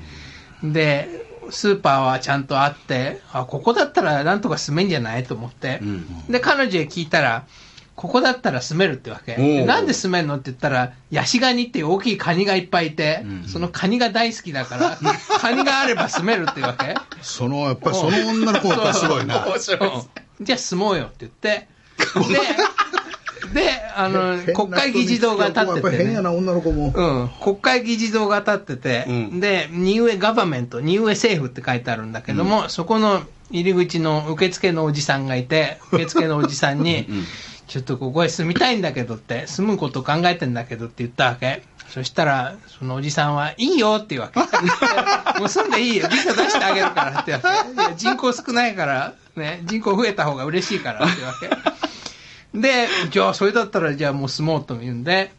[0.64, 5.80] で、スーパーはちゃんとあって、あ、ここだったらなんとか住めんじゃないと思って。
[5.82, 6.28] うん。
[6.28, 7.46] で、彼女へ聞いたら、
[7.96, 9.66] ここだったら住めるってわけ。
[9.66, 14.98] なんで住めるのって言ったら、ヤシガニっていう大きいカニがいっぱいいて、んそのカニが大好きだから、
[15.40, 16.96] カニがあれば住めるってわけ。
[17.22, 19.48] その、やっぱりその女の子がすごいな。
[20.42, 21.70] じゃあ住もうよって言って、
[22.28, 22.40] で、
[23.54, 25.76] で、あの、国会議事堂が立ってて、ね。
[25.76, 26.94] やっぱり変やな、女の子も。
[26.96, 37.08] うん、国会議事堂が立ってて、うんで、ニウエガバメント、ニウエ政府って書いてあるんだけども、そこの入り口の受付のおじさんがいて、 受付のおじさんに、
[37.68, 41.64] ちょっとここへ住みたいんだけどって、住むこと考えてんだけどって言ったわけ。
[41.90, 44.40] そしたら、そのおじさんは、いいよって言うわけ。
[45.40, 46.08] もう住んでいいよ。
[46.10, 47.96] ビザ出してあげるからってわけ。
[47.96, 51.50] 人口少ないから、ね、人口増えた方が嬉しいからってわけ。
[52.62, 55.32] で、じゃあそれだったらじゃあもう住もうと言うんで、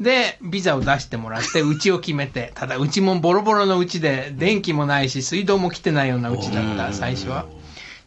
[0.00, 7.46] で、ビザを出してもらって、うちを決めて、ただうちもボロボロのうちで、電気もないし、水道も来てないようなうちだった、最初は。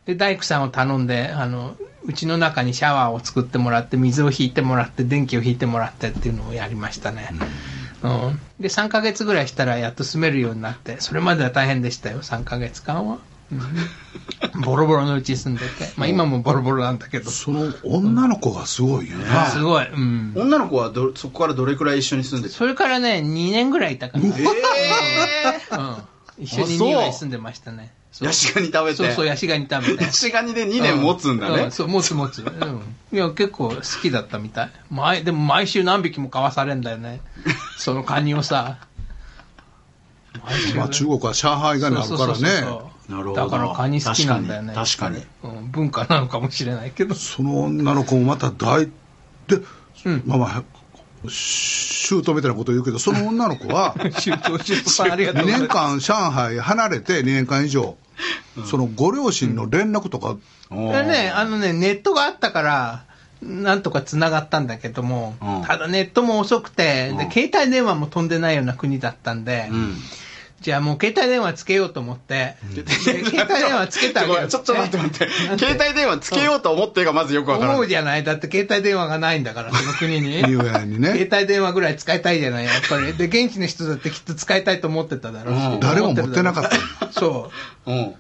[0.05, 1.75] で、大工さんを頼んで、あの、
[2.05, 7.29] うちの中にシャワーを作ってもらって、水を引いてもらって、電気を引いてもらってっていうのをやりましたね。
[8.03, 8.39] うん。
[8.59, 13.19] で、3ヶ月ぐらいしたらやっと住めるようになって、それまでは大変でしたよ、3ヶ月間は。
[13.51, 15.91] うん、ボロボロのうち住んでて。
[15.97, 17.29] まあ今もボロボロなんだけど。
[17.29, 19.47] その女の子がすごいよな。
[19.47, 19.87] すごい。
[19.87, 20.33] うん。
[20.35, 22.55] 女の子はどそこからどれくらい一緒に住んでた？
[22.55, 24.23] それからね、2年ぐらいいたから。
[24.23, 24.31] えう
[26.41, 26.43] ん。
[26.43, 27.93] 一緒にあそう2年住んでましたね。
[28.21, 28.97] えヤシガニ食べて。
[28.97, 30.03] そうそう、ヤシガニ食べて。
[30.03, 31.71] ヤシガニで2年持つんだねう。
[31.71, 32.39] そう、持つ持つ。
[32.39, 32.81] うん。
[33.11, 34.71] いや、結構好きだったみたい。
[34.89, 37.21] 毎、でも毎週何匹も買わされんだよね。
[37.77, 38.77] そのカニをさ。
[40.43, 42.07] 毎週まあ中国は上海があるからね。
[42.07, 44.73] そうなるほどだからカニ好きなんだよね。
[44.73, 47.15] 確かにうん、文化なのかもしれないけど。
[47.15, 48.91] その女の子もまた大、で、
[50.05, 50.63] うんまあまあ、
[51.29, 55.69] シュートみたいなこと言うけど、その女の子は、 シュート、シュートさんありがとう2ございます。
[55.69, 57.97] 年間上海離れて2年間以上、
[58.65, 60.37] そのご両親の連絡とか、
[60.69, 63.03] おーでね、あのね、ネットがあったから、
[63.41, 69.95] なんとか繋がったんだけども、うんただネットも遅くて、で、携帯電話も飛んでないような国だったんで、うん。
[70.61, 75.29] じゃあもう携帯電話つけようと思って、で携帯電話つけたごめんちょっと待って待って。
[75.57, 77.75] 携帯電話つけようと思ってがまずよくわからない。
[77.77, 80.37] 思うじゃないだって携帯電話がないんだから、その国に。
[80.45, 83.13] に携ね、帯電話ぐらい使いたいじゃない、やっぱり。
[83.13, 85.65] で、現地の人だってきっと使いたいと思ってただろうし。
[85.65, 86.63] うん誰も持ってなかっ
[86.99, 87.11] たた。
[87.11, 87.51] そ
[87.87, 88.15] うん。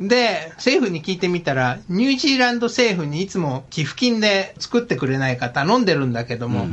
[0.00, 0.08] う。
[0.08, 6.66] で、政府に聞いてみたら、ニュージーランド政府にいつも寄付金で作ってくれないか頼んでるんだけども、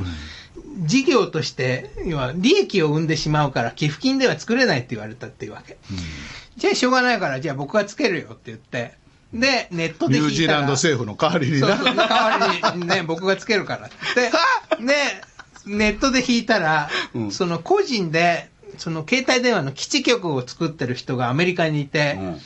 [0.79, 5.77] 事業として、要は利益を生んでしまうから寄付金では作れないって言われたっていうわけ。
[6.57, 8.93] じゃあしょうがないから、じゃあ僕がつけるよって言って、
[9.33, 11.77] で、ネットで引いたらニュージーランド政府の代わりにな。
[11.77, 14.31] そうそう、代わりにね、 僕がつけるからって。
[14.83, 14.93] で、
[15.65, 22.41] ネットで引いたら、うんその個人で、その携帯電話の基地局を作ってる人がアメリカにいて、うん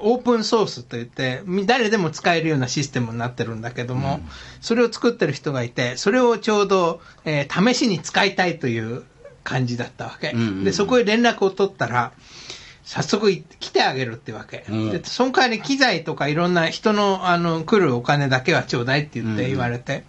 [0.00, 4.20] オープンソースといって、み誰でも使えるようなシステムになってるんだけども、
[4.60, 9.04] それを作ってる人がいて、それをちょうど、えー試しに使いたいという
[9.44, 10.30] 感じだったわけ。
[10.30, 12.12] うんうんうんで、そこへ連絡を取ったら、
[12.84, 14.64] 早速い来てあげるってわけ。
[14.68, 20.04] うんで、その代わり機材とかいろんな人の、あの、来るお金だけはちょうだいって言ってうん言われて。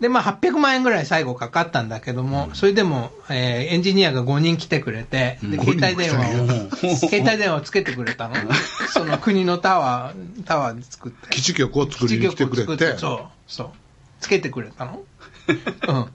[0.00, 8.34] で、まあ、800万円ぐらい最後かかったんだけども、それでも、えーエンジニアが5人来てくれて、で、うん携帯電話うんを、携帯電話をつけてくれたの。
[8.92, 11.28] その国のタワー、タワーで作って。
[11.30, 13.70] 基地局を作りに来てくれて、そう、そう。
[14.20, 15.02] つけてくれたの。
[15.88, 16.06] うん。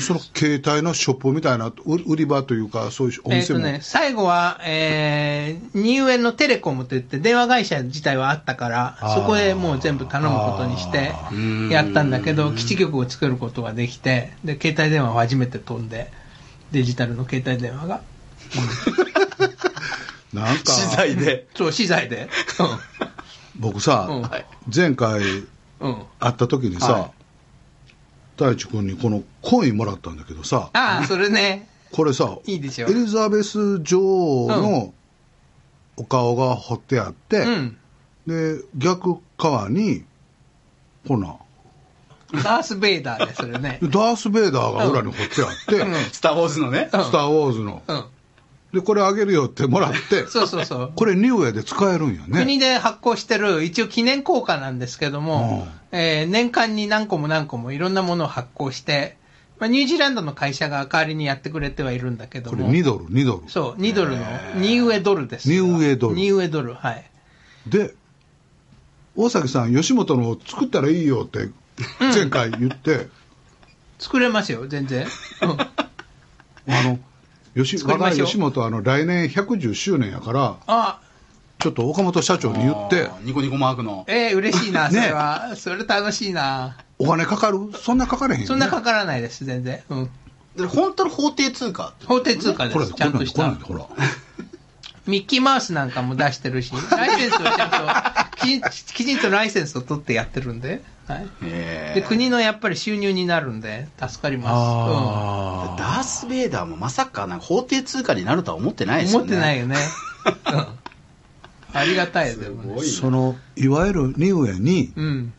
[0.00, 1.74] その携帯のショップみたいな、う
[2.06, 3.60] 売り場というか、そういうお店も。
[3.60, 16.10] えっとね、最後は、えー、ニューエンのテレコムといって電話会社自体はあったからそこへもう全部頼むことにしてーやったんだけど、基地局を作ることができて、で、携帯電話を初めて飛んで、
[16.72, 18.02] デジタルの携帯電話が。
[20.32, 21.46] なんか、資材で。
[21.54, 22.28] そう、資材で。
[23.56, 25.22] 僕さ、うんはい前回。
[26.18, 27.10] 会った時にさ、は
[28.36, 31.68] 大地君にこのコインもらったんだけどさ、ああ、それね。
[31.92, 34.94] これさ、いいでしょエリザベス女王うの
[35.96, 37.78] お顔が彫ってあって、うん。
[38.26, 40.04] で、逆側に、
[41.06, 41.36] ほな、
[42.42, 43.78] ダース・ベイダーで、それね。
[43.82, 46.90] ダース・ベイダーが裏に彫ってあって、うんスター・ウォーズのね。
[46.92, 47.82] うんスター・ウォーズの。
[47.86, 48.04] うん。
[48.74, 50.92] で、これあげるよってもらって、 そうそうそう。
[50.94, 52.40] これニューエで使えるんやね。
[52.40, 59.16] 国で発行してる一応記念硬貨なんですけども、えー年間に何個も何個もいろんなものを発行して、
[59.60, 63.50] まあ、ニュージーランドの会社が代わりにやってくれてはいるんだけどこれも、2ドル、2ドル。
[63.50, 64.24] そう、2ドルの、
[64.56, 65.48] ニウエドルです。
[65.48, 67.04] ニウエドルニウエドル、はい。
[67.68, 67.94] で、
[69.14, 71.50] 大崎さん、吉本の作ったらいいよって、
[72.00, 73.08] 前回言って、
[74.00, 75.06] 作れますよ、全然。
[75.42, 75.56] うん
[76.66, 76.98] あの、
[77.54, 81.00] 吉若い作りましょう吉本はあの来年110周年やから、あ、
[81.58, 84.04] ちょっと岡本社長に言ってニコニコマークの。
[84.08, 85.54] えー、嬉しいな、そねれは。
[85.56, 86.76] それ楽しいな。
[86.98, 87.58] お金かかる？
[87.74, 88.46] そんなかかれへんよ、ね。
[88.48, 89.82] そんなかからないです、全然。
[89.88, 90.10] うん。
[90.56, 93.50] で本当の法定通貨法定通貨です、ちゃんとした。
[93.50, 93.86] ほら。
[95.06, 101.28] ミッキーマウスなんかも出してるし、ライセンスをちゃんと、きちんきちんとライセンスを取ってやってるんで、はい。
[101.94, 104.48] で、国のやっぱり収入になるんで、助かります。
[104.52, 109.04] あダース・ベイダーもまさかなんか法定通貨になるとは思ってないうん。
[109.04, 109.24] ですよね。
[109.24, 109.76] 思ってないよね。
[110.52, 110.66] うん。
[111.76, 112.68] ありがたいよ、でもね。
[112.68, 115.32] すごいなその、いわゆるニウエにうん。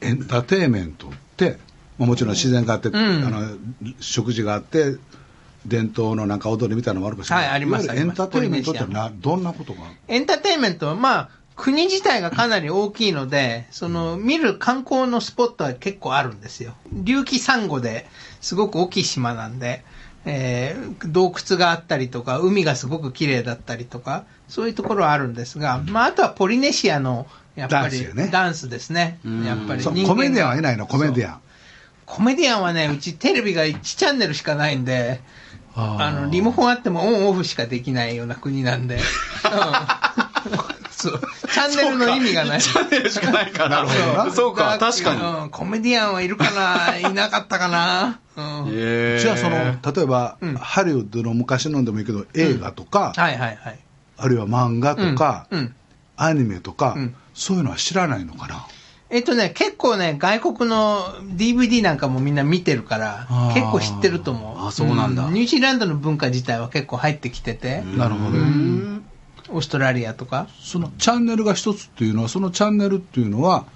[0.00, 1.58] エンターテインメントって、
[1.98, 3.56] まあもちろん自然があって、んあの、
[3.98, 4.96] 食事があって、
[5.66, 7.44] 伝統のなんか踊りみたいなのもあるかもしれない。
[7.46, 16.72] はいありますエンターテインメントってな、どんなことがエンターテインメントは、まあ、国自体がかなり大きいので、その、見る観光のスポットは結構あるんですよ。
[17.04, 18.06] 隆起サンゴで
[18.40, 19.84] すごく大きい島なんで、
[20.24, 28.28] えー洞窟があったりとか、海がすごく綺麗だったりとか、そういうところはあるんですが、まあ、あとはポリネシアの、やっぱりダンスよね。
[28.28, 29.18] ダンスですね。
[29.24, 29.44] うん。
[29.44, 29.82] やっぱり。
[29.82, 31.40] コメディアンはいないの、コメディアン。
[32.06, 35.20] コメディアンはね、うちテレビが1チャンネルしかないんで、
[35.74, 38.96] あの、リモコンあってもオンオフしかできないような国なんで。
[38.96, 39.02] うん
[40.98, 41.20] そう。
[41.52, 42.60] チャンネルの意味がない。
[42.60, 43.68] チャンネルしかないから。
[43.68, 45.42] なるほどなそうか、だ確かに。
[45.42, 46.98] うんコメディアンはいるかな？
[46.98, 48.20] いなかったかな？
[48.36, 49.56] じゃあその、
[49.94, 53.78] 例えば、うんハリウッドの昔のでもいいけど、映画とか、はいはいはい。
[54.16, 55.74] あるいは漫画とか、うんうん
[56.16, 58.66] アニメとか、うんそういうのは知らないのかな？
[59.10, 64.66] えっとね、結構ね、外国の DVD なんかもみんな見てるから結構知ってると思う。
[64.66, 69.04] あそうなんだニュージーランドの文化自体は結構入ってきてて、なるほどうん
[69.50, 70.48] オーストラリアとか。
[70.60, 73.66] そのチャンネルが一つっていうのは、そのチャンネルっていうのは、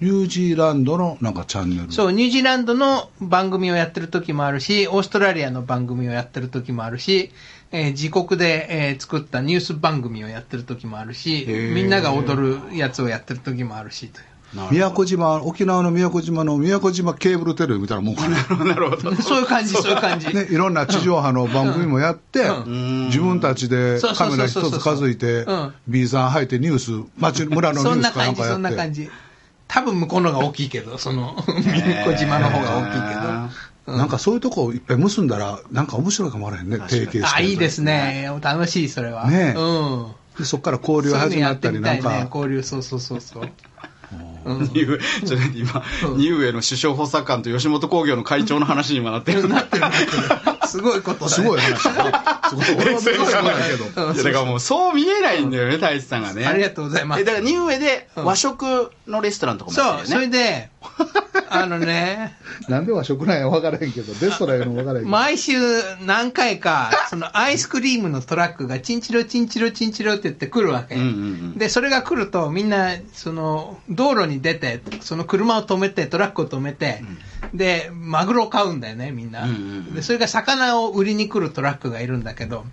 [0.00, 1.92] ニュージーランドのなんかチャンネル。
[1.92, 7.30] そう、ニュージーランドの番組をやってる時もあるし、オーストラリアの番組をやってる時もあるし、
[7.70, 14.29] えー自国で、えー作ったニュース番組をやってる時もあるし、みんなが踊るやつをやってる時もあるしという。
[14.70, 18.64] 宮古島、沖縄の宮古島の宮古島ケーブルテレビみたいなもんかな。
[18.64, 19.14] なるほど。
[19.22, 20.34] そういう感じ、そういう感じ。
[20.34, 29.10] ね、いろんな地上波の番組もやって、うん自分たちでカメラ一つ数えてうん B さん入ってニュース町村のニそューんな感じ、スかなんかやってそんな感じ。
[29.68, 33.96] 多分向こうのが大きいけど、その、宮古島の方が大きいけど。
[33.96, 38.30] なんかそういうとこをいっぱい結んだらなんか面白いかもわからへんね提携してあ、いいですね。
[38.40, 39.28] 楽しい、それは。
[39.28, 40.06] ねえうん。
[40.38, 43.50] でそこから交流始まったりなんか交流、そうそうそうそう。
[44.44, 45.84] うんニューちょっと今、
[46.16, 49.46] ニューエの首相補佐官と吉本興業の会長の話にもなってる。
[49.48, 50.12] なってるなってる。
[50.66, 52.48] すごいことすごい話だな。
[52.48, 52.64] すごい。
[52.76, 54.12] 俺は別に考えないけど。
[54.14, 56.46] いやだからもうそう見えないんだよね、太一さんがね。
[56.46, 60.28] ありがとうございますえだからニューウェで和食のレストランとかもやそう、それ。
[60.28, 60.69] で、
[61.52, 62.36] あのね、
[62.68, 65.10] なんで和食なんや分からへんけど、レストランやの分からへんけど。
[65.10, 65.52] 毎週
[66.06, 70.94] 何回か、そのアイスクリームのトラックがチンチロチンチロチンチロって言って来るわけ。
[70.94, 77.02] うんうんうんで、それが来るとみんな、その、道路に出て、その車を止めて、トラックを止めて、
[77.52, 79.44] で、マグロを買うんだよね、みんな。
[79.44, 79.58] うんうんう
[79.90, 82.64] んで、それが魚を売りに来るトラックがいるんだけど、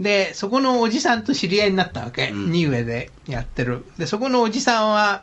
[0.00, 2.30] で、そこのおじさんと知り合いになったわけ。
[2.30, 3.84] うんニウエでやってる。
[3.98, 5.22] で、そこのおじさんは、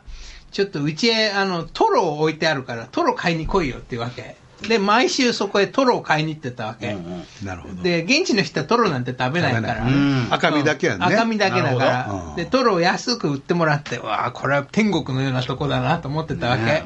[0.50, 4.36] ちょっとうちへ、あの、トロを置いてあるから、トロ買いに来いよって言うわけ。
[4.66, 6.92] で、毎週そこへトロを買いに行ってたわけ。
[6.92, 7.82] うんうんなるほど。
[7.82, 9.84] で、現地の人はトロなんて食べないから。
[9.84, 11.06] うん赤身だけやんね。
[11.06, 12.36] 赤身だけだからほど。
[12.36, 16.64] で、トロを安く売ってもらって、わあ、これは天国のようなとこだなと思ってたわけ。
[16.64, 16.84] ね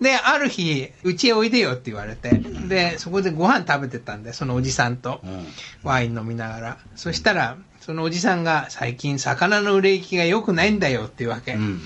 [0.00, 2.30] で、ある日、うちへおいでよって言われて、
[2.68, 5.46] で、そこでご飯食べてたんで、そのおじさんとうんうん
[5.82, 6.78] ワイン飲みながら。
[6.96, 11.54] そしたら、そのおじさんが最近魚の売れ行きが良くないんだよっていうわけ。
[11.54, 11.80] うんうん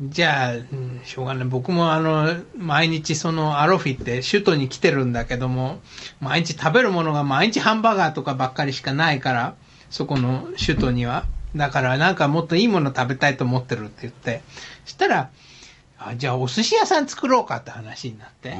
[0.00, 1.44] じゃあ、うんしょうがない。
[1.44, 5.80] 僕もあの、毎日そのアロフィって首都に来てるんだけども、
[6.20, 9.54] 毎日食べるものが毎日ハンバーガーとかばっかりしかないから、
[9.90, 11.24] そこの首都には。
[11.54, 14.42] だからなんかもっといいもの食べたいと思ってるって言って。
[14.84, 15.30] そしたら、
[15.98, 18.56] あじゃあお寿司屋さん作ろうかって話になって。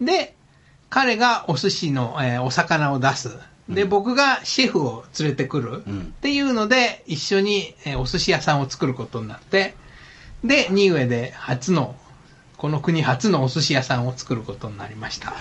[0.00, 0.34] で、
[0.90, 3.30] 彼がお寿司の、えーお魚を出す。
[3.68, 5.84] で、僕がシェフを連れてくる。
[5.86, 9.74] うんっていうので、一緒に、えーお寿司屋さんを作ることになって、
[10.44, 11.94] で、ニウエで初の、
[12.56, 15.30] この国初のお寿司屋さんを作ることになりました。
[15.30, 15.34] は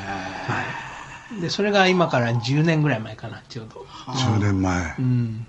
[1.38, 1.42] い。
[1.42, 3.86] で、それが今から10年ぐらい前かな、ちょうど。
[4.08, 5.02] 10年前う。
[5.02, 5.48] ん。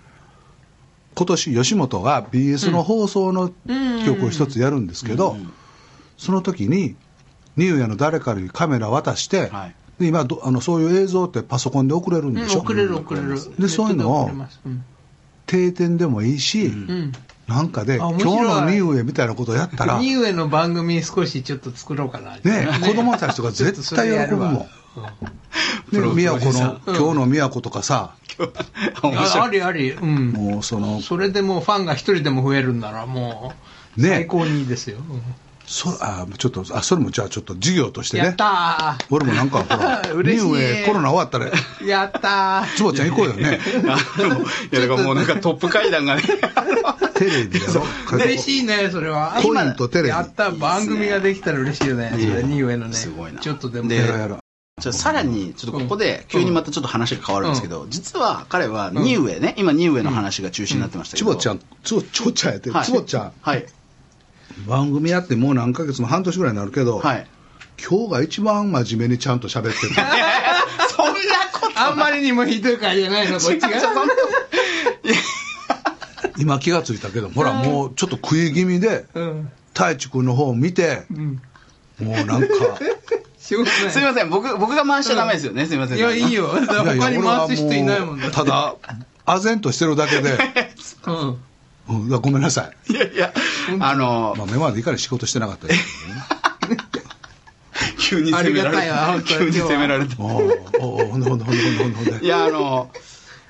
[1.15, 5.53] 今年吉本が BS の放送のうん曲を一つやるんですけど、うん
[6.19, 6.95] その時に
[7.57, 13.37] ニューヤの誰かにカメラ渡して、はいで今どあのそういう映像ってパソコンで送れるんでしょ、うん送れる送れる。
[13.59, 14.31] でそういうのを。
[15.47, 17.13] 定点でもいいし、うん。
[17.49, 22.39] なんかであ今日のニューエみたいなことやったら、ね、ニウエの番組少しちょっと作ろうかな。
[22.39, 24.53] 子供たちとか絶対喜ぶもん。
[25.91, 28.15] ね、宮古の、うん今日の宮古とかさ。
[29.03, 30.31] ありあり、うん。
[30.31, 33.53] もうその、それでもうファンが一人でも増えるんならも
[33.97, 34.99] う、ね最高にいいですよ。
[34.99, 35.23] うん
[35.67, 38.37] そあちょっと、あ、それもじゃあちょっと事業としてねやっ。
[38.37, 43.61] た俺もなんか、ほら、 しいューエコロナ終わったら、ーやったーつぼちゃん行こうよね。
[43.89, 46.23] あでもいやだからもうなんかトップ階段がね。
[47.15, 47.87] テレビやろ。
[48.17, 49.39] 嬉しいね、それは。
[49.41, 50.09] コインとテレビ。
[50.11, 52.11] やった、番組ができたら嬉しいよね。
[52.13, 52.95] それ、ニウエのね。
[52.95, 53.89] すごいなちょっとでも。
[53.89, 54.39] でやろうやろう
[54.81, 61.31] じゃあさらに、ちょっとここで、急にまたちょっと話が変わるんですけど、実は彼はニウエね、今ニウエの話が中心になってましたけど。
[61.31, 63.67] つぼちゃん、つぼ、つぼちゃんやって、はいつぼちゃん、はい。
[64.67, 67.27] 番組やってもう何ヶ月も半年ぐらいになるけど、はい。
[67.83, 69.75] 今日が一番真面目にちゃんと喋ってる。
[70.95, 71.15] そんな
[71.53, 73.69] ことあんまりにもひどいからじゃないの、こっちが。
[76.39, 79.51] 今気がついたけど、ほら、もうちょっと食い気味で、うん。
[79.75, 81.43] 太一君の方を見て、うん。
[82.01, 82.49] もうなんか。
[83.39, 85.99] すみません、僕、僕が回しちゃダメですよね、すみません。
[85.99, 86.47] いや、いいよ。
[86.47, 88.37] 他に回す人いないもんだって。
[88.37, 88.77] ただ、
[89.27, 90.39] 唖然としてるだけで、
[91.07, 91.39] うん。
[91.89, 92.93] うん、ごめんなさい。
[92.93, 93.33] いやいや、
[93.81, 96.83] あのま、あ、目までいかに仕事してなかったですけどね。
[97.99, 100.15] 急に責められて、本当に急に責められて。
[100.19, 102.25] おうおうほんでほんでほんでほんでほんでほんで。
[102.25, 102.91] いや、あの、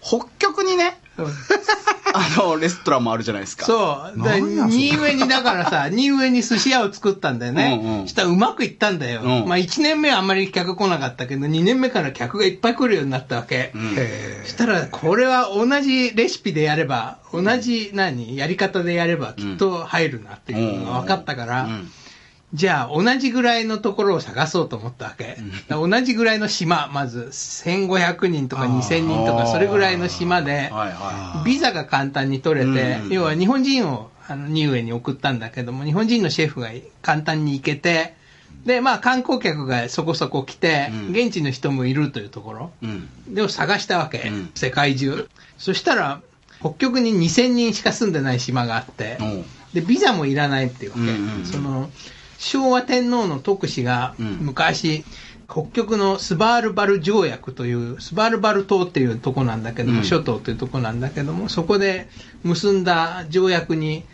[0.00, 1.01] 北極にね、うん
[2.14, 3.64] あの、レストランもあるじゃないですか。
[3.64, 3.74] そ
[4.14, 4.18] う。
[4.18, 7.80] だなんやそれ新上にだからさ、新上に寿司屋を作ったんだよね。
[7.82, 9.22] うんうんしたらうまくいったんだよ。
[9.22, 13.72] うんまあ1年目はあんまり客来なかったけど、2年目から客がいっぱい来るようになったわけ。
[13.74, 13.96] うん
[14.46, 21.90] したら、これは同じレシピでやれば、同じ何、やり方でやればきっと入るなっていうのが分かったから、うん
[22.54, 25.38] じゃあ同じぐらいのところを探そうと思ったわけ。
[25.70, 30.70] 同じぐらいの島、まず1500人とか2000人とか、それぐらいの島で、
[31.44, 38.14] ビザが簡単に取れて、うん要は日本人をあのニウエに送ったんだけども、日本人のシェフが簡単に行けて、
[38.66, 41.14] で、まあ観光客がそこそこ来て、うん。
[41.14, 42.70] 現地の人もいるというところ。
[43.28, 44.50] でを探したわけ、うん。
[44.54, 45.28] 世界中。
[45.58, 46.20] そしたら、
[46.60, 49.18] 北極に2000人しか住んでない島があって、
[49.74, 50.96] で、ビザもいらないっていうわ
[51.44, 51.50] け。
[51.50, 51.90] その、
[52.42, 54.38] 昭和天皇の特使がうん。
[54.40, 55.04] 昔、
[55.48, 60.04] 北極のスバールバル条約という、スバールバル島っていうとこなんだけども、うん。
[60.04, 62.08] 諸島というとこなんだけども、そこで
[62.42, 64.04] 結んだ条約に、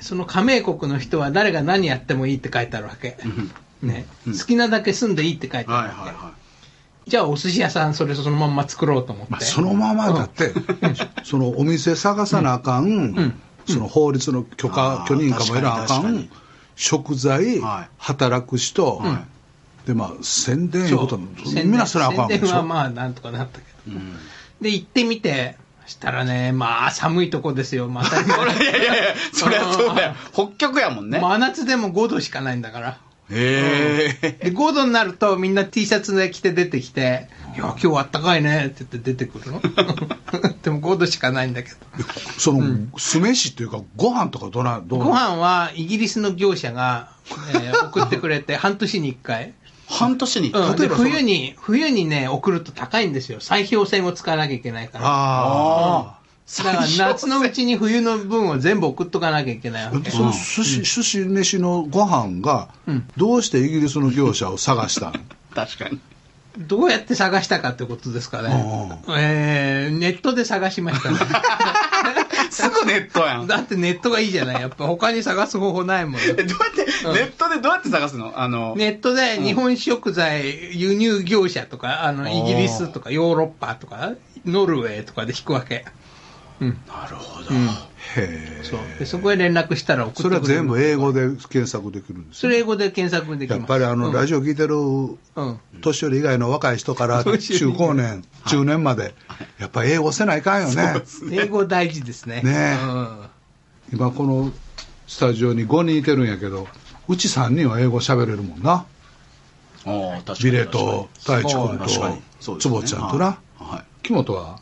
[0.00, 3.18] その加盟国の人は誰が何やってもいいって書いてあるわけ。
[3.82, 4.38] ね、うん。
[4.38, 6.00] 好きなだけ住んでいいって書いてあはいるわけ。
[6.02, 6.32] はいは
[7.04, 9.32] じゃあお寿司屋さんそれそのまんま作ろうと思って。
[9.32, 10.52] まあ、そのままだって、
[11.24, 13.40] そのお店探さなあかん、ん。
[13.66, 16.30] その法律の許可許認可もいらなあかん
[16.82, 17.90] 食材、はい。
[17.96, 19.24] 働く人、は
[19.86, 21.20] でまあ宣伝いうそことう。
[21.20, 23.96] みんなそれあかんわけ宣伝はまあなんとかなったけど。
[23.96, 24.16] うん。
[24.60, 25.56] で、行ってみて、
[25.86, 30.14] したらね、まあ寒いとこですよ、またり 前いやいやいやそりゃそうだよ。
[30.32, 31.20] 北極やもんね。
[31.20, 32.98] 真夏でも5度しかないんだから。
[33.30, 39.60] へえで、5度になるとみんな T シャツで着て出てきて、いや、今日あったかいねって言って出てくるの？
[40.62, 41.76] でも5度しかないんだけど。
[42.38, 47.10] その、酢飯っていうかご飯とかどなどうなご飯はイギリスの業者が、
[47.54, 49.54] えー 送ってくれて、半年に1回。
[49.88, 53.40] 半年にうん、で例えば冬に、冬にね、送ると高いんですよ。
[53.40, 55.04] 砕氷船を使わなきゃいけないから。
[55.06, 56.18] あ
[56.58, 60.10] だから夏のうちに冬の分を全部送っとかなきゃいけないわあけ。
[60.10, 65.12] その寿司寿司飯のご飯がうんどうしてイギリスの業者を探したの？
[65.54, 65.98] 確かに
[66.58, 68.50] どうやって探したかってことですかね。
[69.16, 71.18] えー、ネットで探しましたね。
[72.50, 74.60] すぐネットやんだってネットがいいじゃない。
[74.60, 76.20] やっぱ他に探す方法ないもん。
[76.20, 78.34] えどうやって、ネットでどうやって探すの？
[78.36, 84.12] あの、ネットで日本食材輸入業者とか、あの、イギリスとかヨーロッパとか、
[84.44, 85.86] ノルウェーとかで引くわけ。
[86.60, 86.80] うん。
[86.86, 87.70] なるほど、うん。
[88.16, 88.80] へえそう。
[88.98, 90.42] で、そこへ連絡したら送ってくそれれる。
[90.42, 93.58] は全部英語で検索できるんですそれ英語で検索できます。
[93.58, 95.18] やっぱりあの、うんラジオ聞いてるうん。
[95.80, 99.14] 年寄り以外の若い人から中高年、中年まで、
[99.58, 101.02] やっぱり英語せないかんよね。
[101.30, 102.42] 英語大事ですね。
[102.42, 103.18] ねうん。
[103.92, 104.52] 今この
[105.06, 106.68] スタジオに5人いてるんやけど、
[107.08, 108.86] うち3人は英語喋れるもんな。
[109.84, 113.24] おー確かにビレと太一君とそうですね坪ちゃんとな。
[113.26, 114.58] はいはい木本は、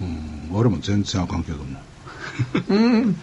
[0.00, 1.78] うん、俺も全然あかんけども。
[2.68, 3.16] うん。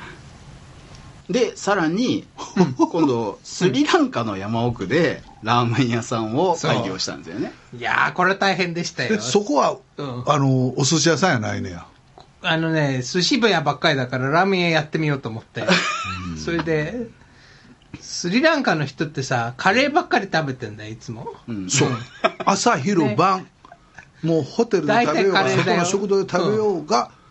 [1.30, 2.28] でさらに
[2.78, 9.22] 今度スリランカの山奥でラーメン屋さんを開業したんですよねいやー、これ大変でしたでよ。
[9.22, 11.86] そこは、うんあの、お寿司屋さんやないねや。
[12.42, 15.64] あのね、寿司部屋ばっかりだからラーメン屋やってみようと思って。
[16.38, 17.08] それで、
[18.00, 21.34] スリランカの人ってさ、カレーばっかり食べてんだよ、いつも。
[21.48, 21.90] うんそう。
[22.46, 23.48] 朝、昼、ね晩、
[24.22, 27.23] もうホテルで食べようが、大体カレーだよ外の食堂で食べようが、うん。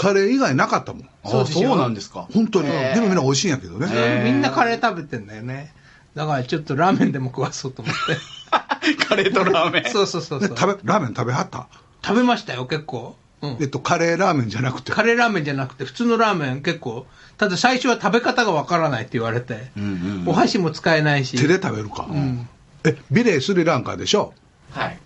[0.00, 1.08] カレー以外なかったもん。
[1.24, 2.68] あそうなんですか本当に。
[2.68, 4.22] でもみんな美味しいんやけどね。
[4.24, 5.72] みんなカレー食べてんだよね。
[6.14, 8.16] だからちょっとラーメンでも食わそうと思って。
[9.06, 10.48] カレーとラーメンそうそうそうそう。
[10.48, 11.68] で食べ、ラーメン食べはった？
[12.02, 13.16] 食べましたよ、結構。
[13.42, 14.92] うんえっと、カレーラーメンじゃなくて。
[14.92, 17.06] カレーラーメンじゃなくて、普通のラーメン結構、
[17.38, 19.86] ただ最初は食べ方がわからないって言われて、うんう
[20.24, 21.38] んお箸も使えないし。
[21.38, 22.06] 手で食べるか。
[22.10, 22.48] うん。
[22.84, 24.34] え、ビレースリランカでしょ？
[24.72, 24.98] はい。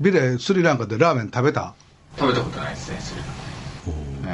[0.00, 1.74] ビレースリランカでラーメン食べた？
[2.18, 3.14] 食べたことないですね、そ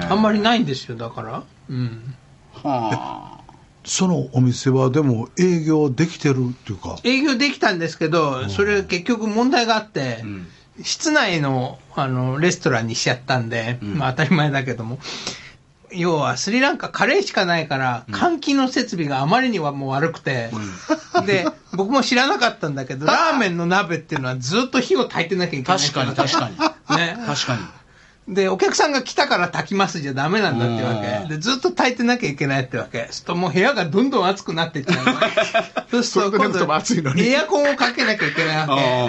[0.00, 1.42] れあんまりないんですよ、だから。
[1.68, 2.14] うん。
[2.52, 3.40] は
[3.84, 6.96] そのお店はでも営業できてるっていうか。
[7.04, 10.46] 営業できたんですけど、それ結局問題があって、あ、うん
[10.82, 14.98] 室内のあのレストランにしちゃったんで、うんまあ当たり前だけども、
[15.90, 20.50] 要はスリランカカレーしかないから、換気の設備があまりにはもう悪くて、
[21.24, 25.78] で、僕も知らなかったんだけど、ラーメンの鍋っていうのはずっと火を焚いてなきゃいけない。
[25.78, 26.58] 確かに確かに
[26.96, 27.16] ね。
[27.26, 27.62] 確かに
[28.28, 31.26] で、お客さんが来たから炊きますじゃダメなんだってわうけ。
[31.26, 33.06] んで、ずっと炊いてなきゃいけないってわけ。
[33.10, 35.18] するともう部屋がどんどん暑くなっていっちゃうのね
[35.90, 38.68] そうするとそれでも暑いのにエアコンをかけなきゃいけないわ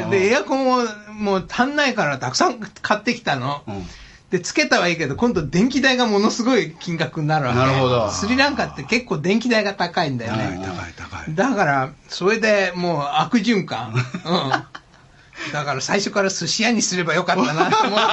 [0.09, 0.17] け。
[0.19, 3.63] で、エアコンをもう足んないからたくさん買ってきたの。
[3.67, 3.87] うん
[4.29, 7.59] で、つけたはいいけど、今度電気代がものすごい金額になるわけ。
[7.59, 10.65] なるほどスリランカって結構電気代が高いんだよ高いね。
[10.65, 11.33] 高い高い。
[11.33, 13.93] だから、それでもう悪循環。
[13.93, 15.53] うん。
[15.53, 18.05] だから最初から寿司屋にすればよかったなと思って、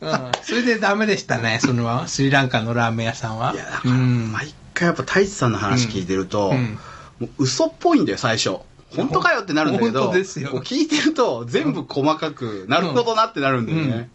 [0.00, 0.32] うん。
[0.42, 3.54] それでダメでしたね、そのスリランカのラーメン屋さんは。
[3.54, 4.32] いやだからうん。
[4.32, 6.78] 毎回やっぱ太一さんの話聞いてると、うん。
[7.20, 8.58] もう嘘っぽいんだよ最初。
[8.94, 10.50] 本当かよってなるんだけど本当ですよ。
[10.50, 14.10] こう聞いてると全部細かく、なるほどなってなるんだよね、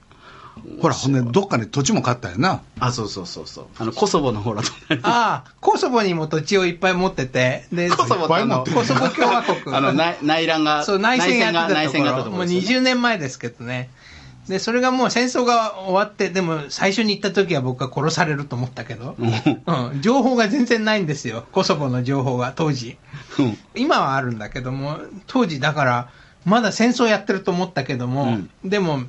[0.80, 2.62] ほら、ほんで、どっかに土地も買ったよな。
[2.80, 3.66] あそうそうそうそう。
[3.78, 4.62] あのコソボのほら
[5.04, 9.76] ああ、コソボにも土地をいっぱい持ってて、で、コソボってあのコソボ共和国。
[9.76, 11.90] あの内内乱がそう、内戦やってたと内。
[11.90, 12.92] 戦があったとこもうろですよね。
[12.92, 13.90] 20年前ですけどね。
[14.52, 21.46] で、それがもう戦争が終わって、でも最初に行った時は僕は殺されると思ったけど、うん、情報が全然ないんですよ。
[21.54, 22.98] コソボの情報が、当時。
[23.40, 23.58] うん。
[23.76, 26.10] 今はあるんだけども、当時だから、
[26.44, 28.70] まだ戦争やってると思ったけども、うん。
[28.70, 29.04] でも、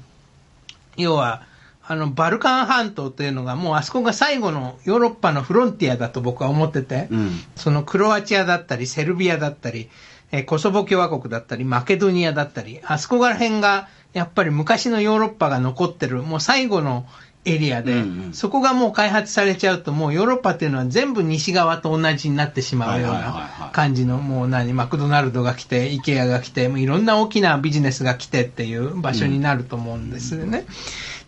[0.97, 1.43] 要は、
[1.85, 7.31] あの、バルカン半島というのが、もうあそこが最後のヨーロッパのフロンティアだと僕は思ってて、うん。
[7.57, 9.91] そのクロアチアだったり、セルビアだったり、
[10.31, 17.07] えーコソボ共和国だったり、マケドニアだったり、あそこら辺が、やっぱり昔のヨーロッパが残ってる、もう最後の
[17.45, 18.33] エリアで、うんうん。
[18.35, 30.67] そこがもう開発されちゃうと、もうヨーロッパっていうのは全部西側と同じになってしまうようない感じの、もう何、マクドナルドが来て、イケアが来て、もういろんな大きなビジネスが来てっていう場所になると思うんですよね。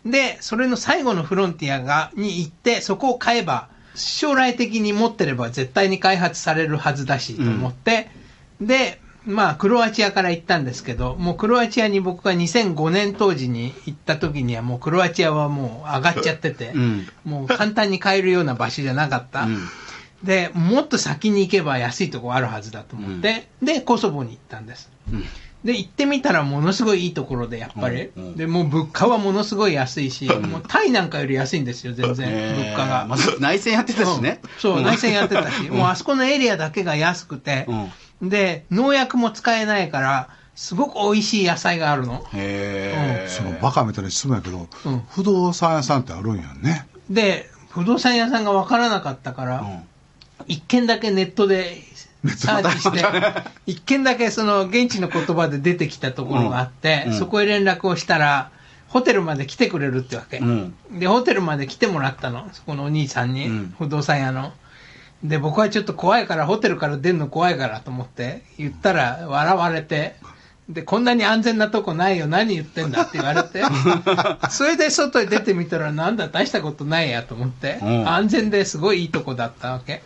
[0.06, 8.10] で、それの最後のフロンティアが、に行って、そこを買えば、将来的に持ってれば絶対に開発されるはずだし、と思って、
[8.60, 17.06] で、まあ、クロアチアから行ったんですけど、もうクロアチアに僕が2005年当時に行った時にはもうクロアチアはもう上がっちゃってて、うん。
[17.24, 19.42] もう簡単に買えるような場所じゃなかった。
[19.44, 19.68] うん。
[20.22, 24.90] で、もっと先に行けば安いとこあるはずだと思って、で、コソボに行ったんです。
[25.12, 25.24] うん。
[25.64, 28.10] で、行ってみたらものすごいいいところで、やっぱり。
[28.14, 28.24] うん。
[28.24, 28.36] うん。
[28.36, 33.06] で、もう物価はものすごい安いし、もうタイなんかより安いんですよ、全然、物価が。
[33.08, 34.40] まず内戦やってたしね。
[34.42, 34.50] うん。
[34.58, 37.66] そう、内戦やってたし、もうあそこのエリアだけが安くて、
[38.28, 42.24] で、農薬も使えないから、すごく美味しい野菜があるの。
[42.32, 45.02] へえそのバカみたいな質問やけど、うん。
[45.10, 46.86] 不動産屋さんってあるんやんね。
[47.10, 49.64] で、不動産屋さんが分からなかったから、
[50.46, 51.82] 一軒だけネットで
[52.36, 53.04] サーチして、
[53.66, 57.12] 一軒だけその現地の言葉で出てきたところがあって、うん。
[57.12, 57.18] うん。
[57.18, 58.50] そこへ連絡をしたら、
[58.88, 60.38] ホテルまで来てくれるってわけ。
[60.38, 60.74] うん。
[60.92, 63.74] で、ホテルまで来てもらったの、そこのお兄さんに、うん。
[63.76, 64.52] 不動産屋の。
[65.24, 70.16] で、僕はちょっと怖いから、ホテルから出るの怖いからと思って、言ったら笑われて、
[70.68, 73.62] で、こんなに安全なとこないよ、何言ってんだって言われて、
[74.50, 80.02] それで外へ出てみたら、なんだ、大したことないやと思って、うん安全ですごいいいとこだったわけ。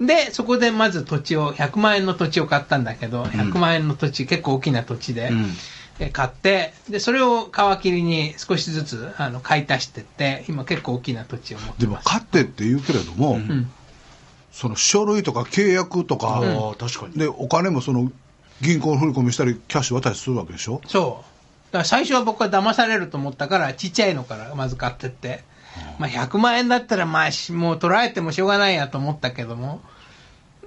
[0.00, 5.56] で、そこでまず土地を、100万円の土地を買ったんだけど、100万円の土地、結構大きな土地で、うん
[5.98, 12.08] え買って、で、それを皮切りに少しずつ、あの、買い足してって、今結構大きな土地を持ってでもます。
[12.08, 13.70] 買ってって言うけれども、うん。
[14.52, 17.14] その書類とか契約とか、ああ確かに。
[17.14, 18.12] でお金もその
[18.60, 20.80] 銀行振り込みしたりキャッシュ渡しするわけでしょ？
[20.86, 21.72] そう。
[21.72, 25.42] だから最初は僕は騙されると思ったから、ちっちゃいのからまず買ってって、
[25.98, 29.80] まあ100万円だったらまあしもう取られてもしょうがないやと思ったけども、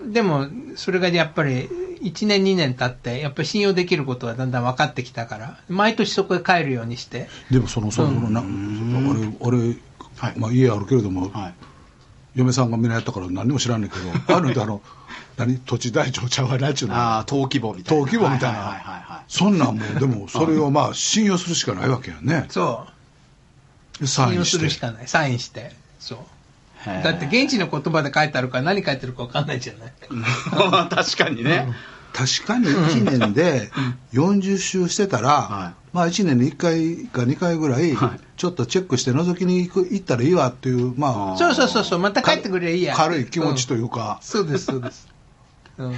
[0.03, 1.69] でもそれがやっぱり
[2.01, 8.41] 1年2年経って、やっぱり信用できることはだんだん分かってきたから、毎年そこへ帰るようにして、でもそのその、な
[9.41, 9.77] 俺俺、
[10.17, 10.33] はい。
[10.37, 11.53] まあ、家あるけれども、はい
[12.35, 14.81] 嫁さんがみんなやったから何にも知らんねんけど ああいうのってあの
[15.37, 15.59] 何？
[15.59, 16.95] 土地台帳ちゃうわ何ちゅうの。
[16.95, 17.99] ああ登記簿みたいな。
[17.99, 22.45] 登記簿みたいな、そんなんもうでも それをまあ信用するしかないわけやね。
[22.49, 22.87] そ
[23.97, 24.63] う、でサ信用すインして。
[24.65, 25.07] るしかない。
[25.07, 25.75] サインして。
[25.99, 26.19] そう。
[26.85, 29.93] だって現地の言葉で書いてあるから何書いてるか分かんないじゃない。
[30.89, 31.67] 確かにね、
[32.13, 33.71] 確かに1年で
[34.13, 35.85] 40周してたら、はい。
[35.93, 42.95] まあ1年に1回か2回ぐらいはいちょっとチェックして覗きに行く行ったらいいわっていうまあそうそうそうそう、また帰ってくればいいや。
[42.95, 45.07] 軽い気持ちというか、そうです、そうです。
[45.77, 45.95] うん。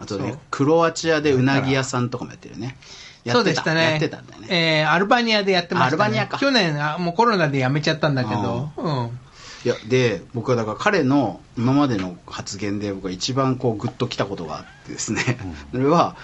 [0.00, 2.76] あとねクロアチアでうなぎ屋さんとかもやってるよね。
[3.24, 3.82] やそうってでしたね。
[3.92, 6.04] やってたんだよね、えーアルバニアでやってました、ね。
[6.04, 6.38] アルバニアか。
[6.38, 9.18] 去年、あもうコロナでやめちゃったんだけど、うん。
[9.64, 15.38] いやで僕はだから彼の今までの発言で僕が一番こうグッときたことがあってですね、
[15.72, 16.16] それは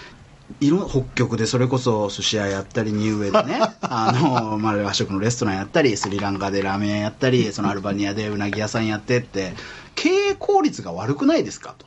[0.59, 9.53] いろ北極でそれこそ寿司屋やったりニューウェイでね あの、まあ、和食のレストランやったりスリランカでラーメン屋やったりそのアルバニアでうなぎ屋さんやってって
[9.95, 11.85] 経営効率が悪くないですかと、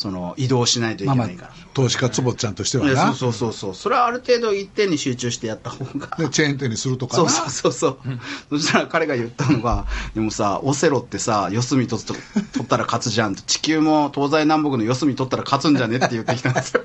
[0.00, 3.74] その移動しないといまあまあけないから、投資家坪ちゃんとしてはいなうそうそうそう。
[3.74, 6.16] それはある程度一点に集中してやった方が。
[6.16, 7.28] でチェーン店にするとかな。
[7.28, 8.10] そうそうそうそ
[8.54, 12.18] う、そしたら彼が言ったのがでもさオセロってさ四隅取っ取
[12.62, 16.82] ったら勝つじゃん地球も東西南北の四隅取ったら勝つんじゃねって言ってきたんですよ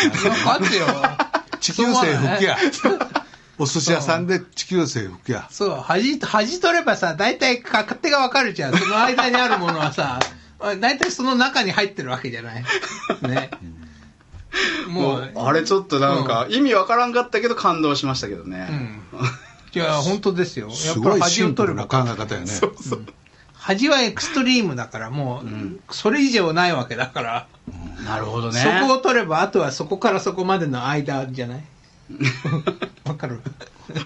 [0.00, 0.86] いや、勝つよ。
[1.60, 2.56] 地球制服や
[3.58, 8.76] お寿司屋さんで地球制服やそう、恥、恥取ればさ、大体勝手がわかるじゃん。
[8.76, 10.18] その間にあるものはさ、
[10.80, 12.64] 大体その中に入ってるわけじゃない。
[13.22, 13.50] ね。
[14.88, 19.02] ももう、うあれちょっとなんか意味わからんかったけど感動しましたけどね、うん。
[19.74, 20.68] いや、本当ですよ。
[20.68, 21.86] やすっぱり恥を取れば。
[21.86, 22.46] 考え方やね
[23.54, 27.46] 恥はエクストリームだから、もう、それ以上ないわけだから。
[28.04, 28.58] なるほどね。
[28.60, 31.62] そこを取れば、あとはそこからそこまでの間じゃない？
[33.04, 33.40] わかる？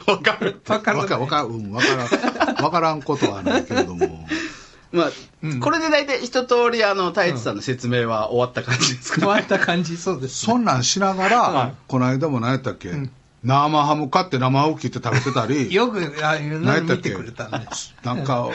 [0.07, 0.99] わかるわかる？
[0.99, 2.65] わかわかうんわからん。
[2.65, 4.27] わからんことはないけれども。
[4.93, 5.11] まあ、
[5.43, 5.61] うん。
[5.61, 11.75] これで大体一通りあの太一さんの説明は終わった感じですか、終わった感じ、そうです、そんなんしながら、はい。
[11.89, 13.11] この間も何やったっけ、ん。
[13.45, 15.73] 生ハム買って生ハム切って食べてたり。
[15.75, 17.67] よく、ああいうの見何やったっけてくれたね。
[18.05, 18.49] なんか、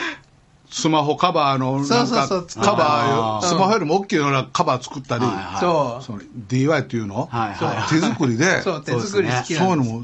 [0.72, 5.59] スマホカバーの、そうなんか、そうそうカバースマホよりも大きいようなカバー作ったり、はいはい。
[5.59, 6.03] そう。
[6.03, 7.76] その DY っていうの、はいはい。
[7.76, 9.28] はい手作りで、 そう、手作り。
[9.28, 9.84] 好きそういうの。
[9.84, 10.03] も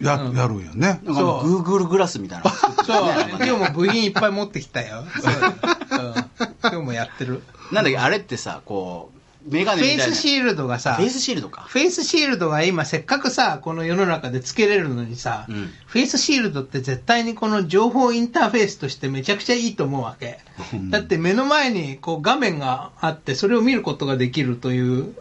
[0.00, 0.36] や,、うん。
[0.36, 1.00] やるんやね。
[1.04, 1.62] なんかもうそう。
[1.62, 2.50] Google グラスみたいな。
[2.50, 3.04] そう、
[3.44, 5.04] 今日も部品いっぱい持ってきたよ。
[5.20, 5.34] そう。
[5.34, 6.14] うん。
[6.62, 7.42] 今日もやってる。
[7.70, 7.98] なんだっけ？
[7.98, 9.17] あれってさこう
[9.50, 10.14] メガフェイネみたいな。
[10.14, 11.62] スシールドがさ、フェイスシールドか。
[11.62, 15.70] フェイスシールドが今せっかくさ、この世の中で付けれるのにさ、うん。
[15.86, 20.38] フェイスシールドって絶対にこの情報インターフェースとしてめちゃくちゃいいと思うわけ。
[20.90, 25.14] だって目の前にこう画面があってそれを見ることができるという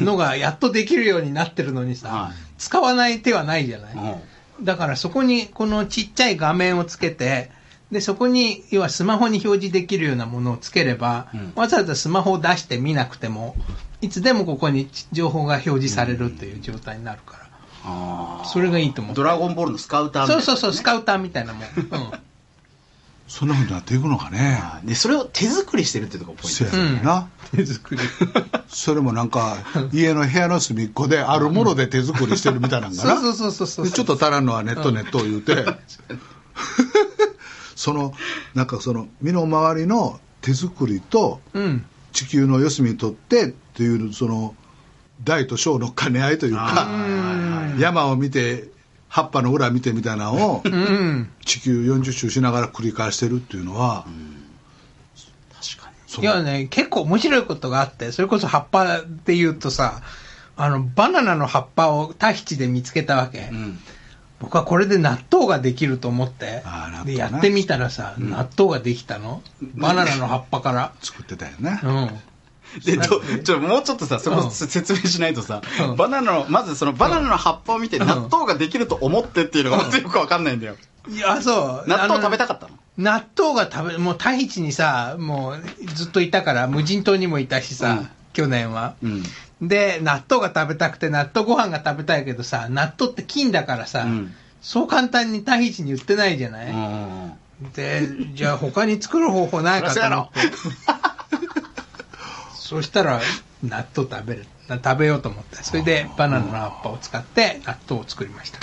[0.00, 2.32] のがやっとできるようになってるのにさ、はい。
[2.58, 3.94] 使わない手はないじゃない。
[3.94, 4.64] うん。
[4.64, 7.50] だからそこにこのちっちゃい画面をつけて、
[7.90, 13.56] で、そこに、要はスマホに表示できるようなものをつければ、うんわざわざスマホを出して見なくても、
[14.00, 17.48] いつでもここに情報が表示されるっていう状態になるから。
[17.84, 19.14] あそれがいいと思う。
[19.14, 21.62] ドラゴンボールのスカウターみたいなそうそうそう、スカウターみたいなもん。
[21.62, 21.68] うん。
[23.28, 24.38] そんなふうになっていくのかね。
[24.38, 26.76] はいで、それを手作りしてるっていうとこポイントです。
[26.76, 27.28] やねんな。
[27.54, 28.00] 手作り。
[28.68, 29.58] それもなんか、
[29.92, 33.16] 家の部屋の隅っこであるもので手作りしてるみたいなんかな。
[33.20, 33.84] そうそうそうそうそう。
[33.86, 35.66] でちょっと足らんのはネットネットを言うて、
[37.78, 38.12] その、
[38.54, 41.86] なんかその、身の回りの手作りとうん。
[42.12, 44.56] 地球の四隅にとってっていう、その、
[45.22, 46.88] 大と小の兼ね合いというか、
[47.78, 48.68] 山を見て、
[49.08, 51.30] 葉っぱの裏見てみたいなのを、うん。
[51.44, 54.06] 地球40周しながら繰り返してるっていうのは、
[55.60, 56.22] 確かに。
[56.22, 60.02] いやね、結構面白いことがあって、それこそ葉っぱで言うとさ、
[60.56, 63.48] あの、バナナの葉っぱをタヒチで見つけたわけ。
[63.52, 63.78] うん。
[64.40, 66.62] 僕はこれで納豆ができると思って
[67.04, 69.42] で、なやってみたらさ、納豆ができたの？
[69.74, 70.92] バナナの葉っぱから。
[71.00, 71.80] 作ってたよね。
[71.82, 72.10] うん。
[72.84, 80.76] で、どちょ、もうちょっとさ、そこうん説明しないとさうん、バナナの、まずそのバナナの葉っぱを見てうん納豆ができると思ってっていうのがまずよくわかんないんだよ。
[81.08, 81.88] いや、そう。
[81.88, 82.78] 納豆食べたかかったの？
[82.98, 88.94] 納豆が食べ、もうタヒチにさ、もうずっといたから、無人島にもいたしさ、うん去年は。
[89.02, 89.22] うん。
[89.60, 97.32] で、納豆が食べたくて、納豆ご飯が食べたいけどさ、納豆って金だからさ、うんそう簡単にタヒチに売ってないじゃない、うん。
[97.74, 100.40] で、じゃあ他に作る方法ないかと思って。
[102.58, 103.20] そしたら、
[103.62, 104.46] 納豆食べる。
[104.68, 105.62] 食べようと思って。
[105.62, 108.58] それで、バナナの葉っぱを使って、納豆を作りました。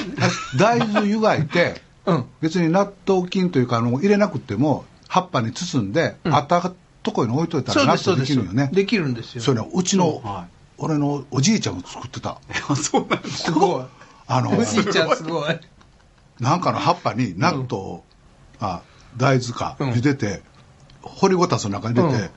[0.57, 2.25] 大豆湯がいて、 うん。
[2.41, 6.71] 別に納豆菌というかあの入れなくても葉っぱに包んで、うんあった
[7.03, 9.41] ところに置いといたら納豆うできるよねできるんですよ。
[9.41, 12.75] それねうちの、は俺のおじいちゃんが作ってた い。
[12.75, 13.85] そうなんですすごい。
[14.27, 15.59] あのおじいちゃんすごい。
[16.39, 18.03] なんかの葉っぱに納豆を、
[18.59, 18.81] あ
[19.17, 20.41] 大豆か、うん茹でて
[21.01, 22.29] 掘りごたつの中に入れて、うん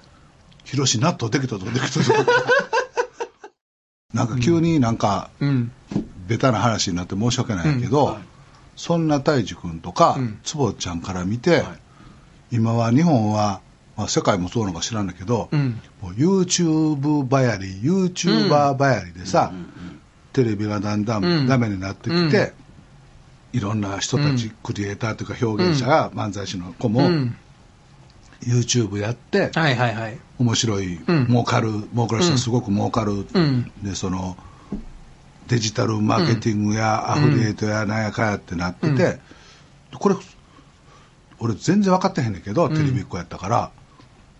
[0.64, 2.30] 広し納豆できたとこできたとこ
[4.12, 5.72] なんか急になんか、うん。
[6.26, 8.22] ベタな話になって申し訳ないけど、はい
[8.76, 11.64] そんな太一君とか、うん坪ちゃんから見て、
[12.52, 13.60] 今は日本は、
[13.98, 15.80] まあ、世界もそうなのか知らんだけど、うん。
[16.00, 19.52] もう YouTube ばやり YouTuber ばやりでさ、
[20.32, 21.44] テレビがだんだうん。
[21.44, 22.52] んダメになってきて、
[23.52, 24.52] いろんな人たち、うん。
[24.62, 27.36] クリエイターというか表現者が、漫才師の子も、うん。
[28.42, 30.18] YouTube やって、はいはいはい。
[30.38, 31.26] 面白い、うん。
[31.26, 33.72] 儲かる儲かる人はすごく儲かる、うん。
[33.82, 34.36] でその
[35.48, 39.18] デジタルマーケティングやアフリエイトやなんやかやってなってて、
[39.92, 40.14] これ
[41.40, 42.74] 俺全然分かってへんねんけど、うん。
[42.76, 43.72] テレビっ子やったから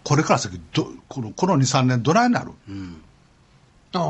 [0.05, 2.53] これから先どこのこの23年どないなる？
[2.69, 3.03] うん。
[3.95, 4.01] ああ。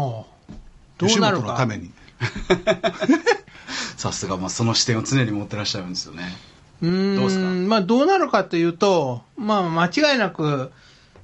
[0.98, 1.90] どう吉なるのために
[3.96, 6.36] さすが、まあその視点を常に持ってらっしゃるんですよね。
[6.82, 7.44] うーんどうですか？
[7.68, 10.70] まあどうなるかというと、まあ間違いなく、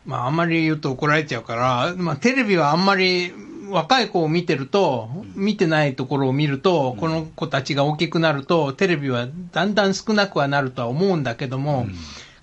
[0.06, 3.32] まああんまり言うと怒られちゃうから、まあテレビはあんまり
[3.70, 11.86] 若い子を見てると、見てないところを見ると、この子たちが大きくなると、テレビはだんだん少なくはなるとは思うんだけども、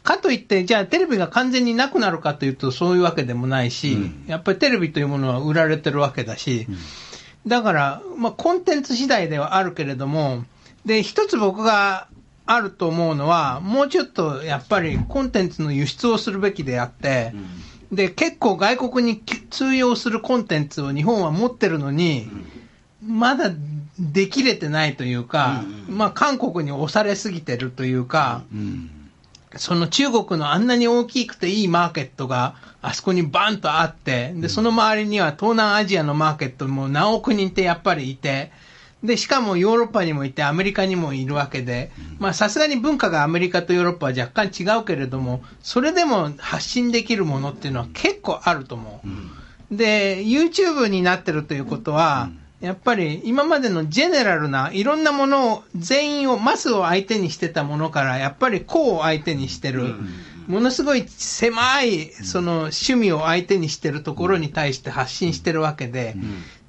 [0.03, 3.97] かといって、じゃあテレビが完全になくなるかというとそういうわけでもないし、
[4.27, 6.67] やっぱりテレビというものは売られてるわけだし、
[7.45, 10.45] だから、まあ、コンテンツ次第ではあるけれども、
[10.85, 12.07] で、一つ僕が
[12.45, 17.33] あると思うのは、もうちょっとやっぱりコンテンツの輸出をするべきであって、
[17.91, 22.27] で、結構外国に通用するコンテンツを日本は持ってるのに、
[23.05, 23.51] まだ
[23.99, 28.91] できれてないというか、まあ韓国に押されすぎてるというか、うん
[29.57, 38.51] その中国のあんなに大きくていいマーケットがあそこにバンとあって、で、その周りには東南アジアのマーケットも何億人ってやっぱりいて、
[39.03, 49.01] で、しかもヨーロッパにもいてアメリカにもいるわけで、まあさすがに文化がアメリカとヨーロッパは若干違うけれども、それでも発信できるものっていうのは結構あると思
[49.71, 49.75] う。
[49.75, 52.29] で、YouTube になってるということは、
[52.61, 59.95] やっぱり今までのジェネラルないろんなものを全員をマスを相手にしてたものからやっぱり個を相手にしてる、
[60.47, 66.15] ものすごい狭いその趣味を相手にしてるところに対して発信してるわけで、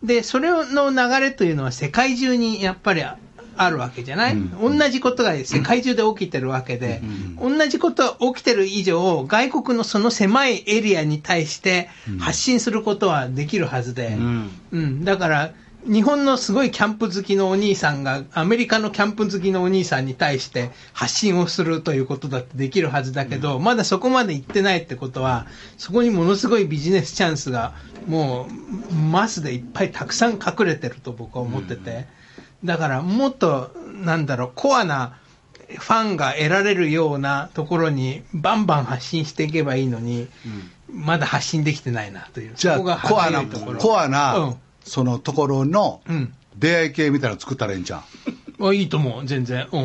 [0.02, 7.02] で、それの流れというのは世界中にやっぱりあるわけじゃない、同じことが世界中で起きてるわけで、
[7.38, 14.50] 同じことが起きてる以上、外国のその狭いエリアに対して発信することはできるはずで、うん。
[14.72, 15.52] うん、だから、
[15.84, 25.46] 日本のすごいキャンプ好きのお兄さんが、アメリカのキャンプ好きのお兄さんに対して発信をするということだってできるはずだけど、まだそこまで行ってないってことは、
[25.78, 27.74] そこにものすごいビジネスチャンスが、
[28.06, 28.48] も
[28.90, 32.06] う、マスでいっぱいたくさん隠れてると僕は思ってて、
[32.64, 33.72] だからもっと、
[34.04, 35.18] なんだろう、コアな、
[35.68, 40.28] ファンが得られるようなところにバンバン発信していけばいいのに、
[40.92, 42.52] まだ発信できてないなという。
[42.54, 43.42] じゃそこがあ、コアな、
[43.78, 44.54] コアな、うん
[44.84, 46.34] そのところのうん。
[46.56, 48.04] 出会い系みたいなの作ったらいいんじゃん。
[48.60, 49.66] あいいと思う、全然。
[49.72, 49.78] う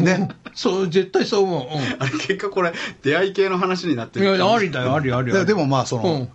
[0.00, 0.04] ん。
[0.04, 0.28] ね？
[0.54, 1.66] そう、絶対そう思う。
[1.98, 2.72] あれ結果これ
[3.02, 4.26] 出会い系の話になってうん。
[4.26, 5.38] いるや、ありだよ、ありありあり。
[5.40, 6.28] ででもまあ、その、うん。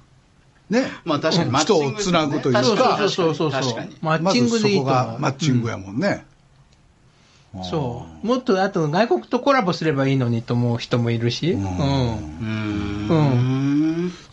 [0.70, 0.91] ね？
[1.06, 5.20] まあ確かにマッチングですね人をつなぐというか確かにそうそうそうそうマッチングでいいとまずそこが思う。
[5.20, 6.26] マッチングやもんね。
[7.56, 8.28] うんそう。
[8.28, 11.51] もっと、あと外国とコラボすればいいのにと思う人もいるし。
[11.51, 11.64] うん。
[11.64, 13.53] うーんうん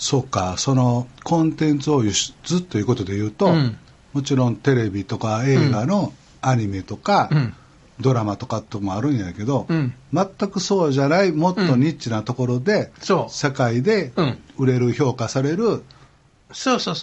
[0.01, 3.77] そうか、そのコンテンツを輸出ということで言うと、うん。
[4.15, 7.55] もちろんテレビとか映画のアニメとか、うん。
[8.01, 9.93] ドラマとかともあるんやけど、うん。
[10.15, 13.31] 全くそうじゃない、もっとニッチなところで、そう。
[13.31, 14.39] 社会でうん。
[14.57, 15.83] 売れる、評価される。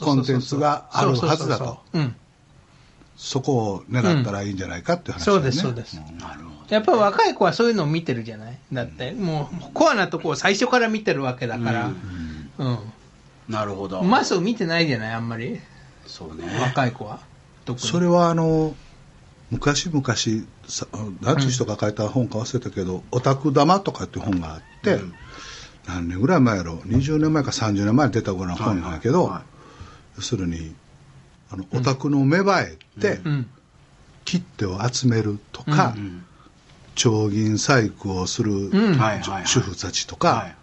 [0.01, 1.77] コンテンツがあるはずだと。
[3.15, 6.19] そこを狙ったらいいんじゃないかっていう話だよね、そうです、そうです。
[6.19, 8.57] なるほどやっぱり若い子はそういうのを見てるじゃない？
[8.73, 11.85] だって、もう、コアなとこを最初から見てるわけだから。
[11.87, 12.36] うん。
[13.47, 14.03] なるほど。
[14.03, 15.59] マスを見てないじゃないあんまり。
[16.05, 16.43] そうね。
[16.59, 17.19] 若い子は。
[17.65, 17.87] 特に。
[17.87, 18.75] それはあの
[19.51, 20.03] 昔々
[20.67, 20.87] さ
[21.21, 25.13] 何ていう人が書いた本か忘れたけど「オタク玉」とかっていう本があって、うん。
[25.87, 29.41] 何年ぐらい前やろ20年前か30年前に出たような本なんやけど、はいはい
[30.17, 30.73] 要するに
[31.51, 33.49] あのオタクの芽生えって、うん。
[34.25, 36.25] 切手を集めるとか、うん。
[36.95, 40.56] 丁銀細工をする、うんはいはいはい主婦たちとか、はい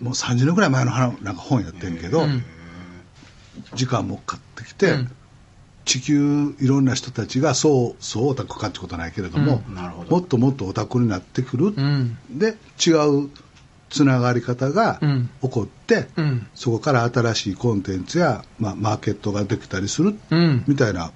[0.00, 2.44] もう30年ぐらい前の話なんか本やってんけど、うん
[3.74, 5.10] 時間もかかってきて、うん
[5.84, 12.18] 地球いろんな人たちがそうそうオタクかってことはないけれども、うんなるほどもっともっとオタクになってくる、うん。
[12.30, 13.30] で違う
[13.88, 16.46] つながり方がうん起こって、うん。
[16.54, 20.62] そこから新しいコンテンツや、まあ、マーケットができたりする、うん。
[20.68, 21.10] みたいな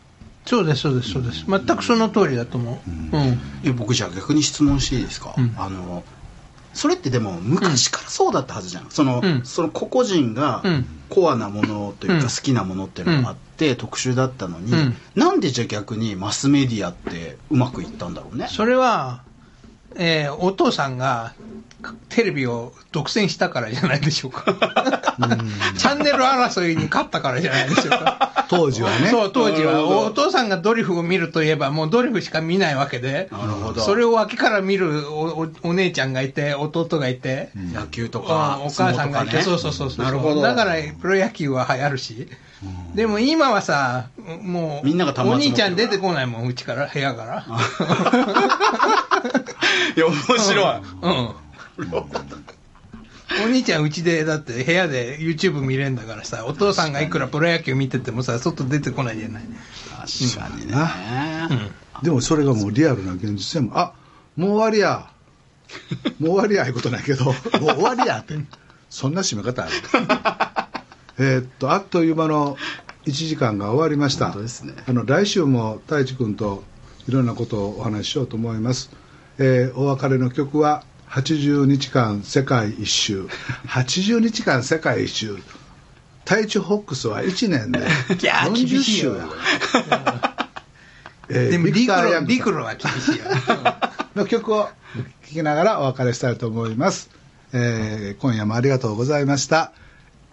[0.47, 1.45] そうです、そうです、そうです。
[1.47, 2.91] 全くその通りだと思う。
[2.91, 3.39] うん。
[3.63, 6.03] いや僕じゃあ逆に質問していいですか、うんあの
[6.73, 9.43] それってでも昔からそうだったはずじゃん、そのうん。
[9.45, 10.87] その個々人がうん。
[11.09, 12.21] コアなものといううん。
[12.21, 14.97] か好きなものっていうのがあって特殊だったのに、うん。
[15.15, 18.49] なんでじゃあ逆にマスメディアってうまくいったんだろうね。
[18.49, 19.25] それは、
[19.97, 21.35] えーお父さんが
[22.09, 24.45] テレビを独占したからじゃないでしょうか。
[25.77, 28.47] チャンネル争いに勝ったからじゃないでしょうか。
[28.49, 29.87] 当時はねそう、当時は。
[29.87, 33.29] お父さんがドリフを見るといえば、もうドリフしか見ないわけで。
[33.33, 40.05] なるほどそれを脇から見るおおお姉ちゃんがいて、弟がいて、野球とうんかお母さんがいて、ねそうそうそうそう。
[40.05, 42.29] なるほどだからプロ野球は流行るし。
[42.95, 44.07] でも今はさ、
[44.43, 47.45] もう、みんながお兄ちゃん出てこないもん、うちから、部屋から。
[49.97, 51.35] いや面白い、うん。
[53.45, 59.43] お兄ちゃんうちで、だって部屋で YouTube 見れんだからさ、お父さんがいくらプロ野球見ててもさ、外出てこないじゃない。
[60.03, 61.71] 確かにね、
[62.03, 63.93] でもそれがもうリアルな現実でもあ
[64.37, 65.09] もう終わりや。
[66.19, 67.25] もう終わりやいうことないけど。
[67.25, 68.35] もう終わりやって。
[68.91, 69.73] そんな締め方ある？
[71.19, 72.57] えーっとあっという間の
[73.07, 74.27] 1時間が終わりました。
[74.27, 74.75] 本当ですね。
[74.87, 76.65] あの来週も太一君と
[77.09, 78.91] いろんなことをお話ししようと思います、
[79.39, 83.27] えーお別れの曲は80日間世界一周。
[83.67, 85.37] 80日間世界一周。
[86.25, 87.81] 太一ホックスは1年で
[88.21, 89.15] いやー厳40しいよ。
[89.15, 90.37] 週や
[91.29, 92.27] えーでもビクターヤングさん。
[92.27, 93.25] 陸路、陸路は厳しいよ。
[94.15, 97.09] の曲を聴きながらお別れしたいと思います、
[97.53, 99.73] えー今夜もありがとうございました。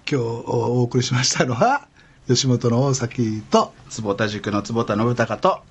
[0.09, 1.87] 今日お送りしましたのは
[2.27, 5.61] 吉本の大崎と坪田塾の坪田信孝と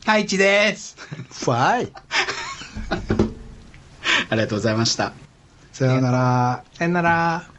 [0.00, 0.96] 太一です。
[1.30, 1.92] ファイ
[4.30, 5.12] ありがとうございました
[5.72, 7.53] さようならさよなら。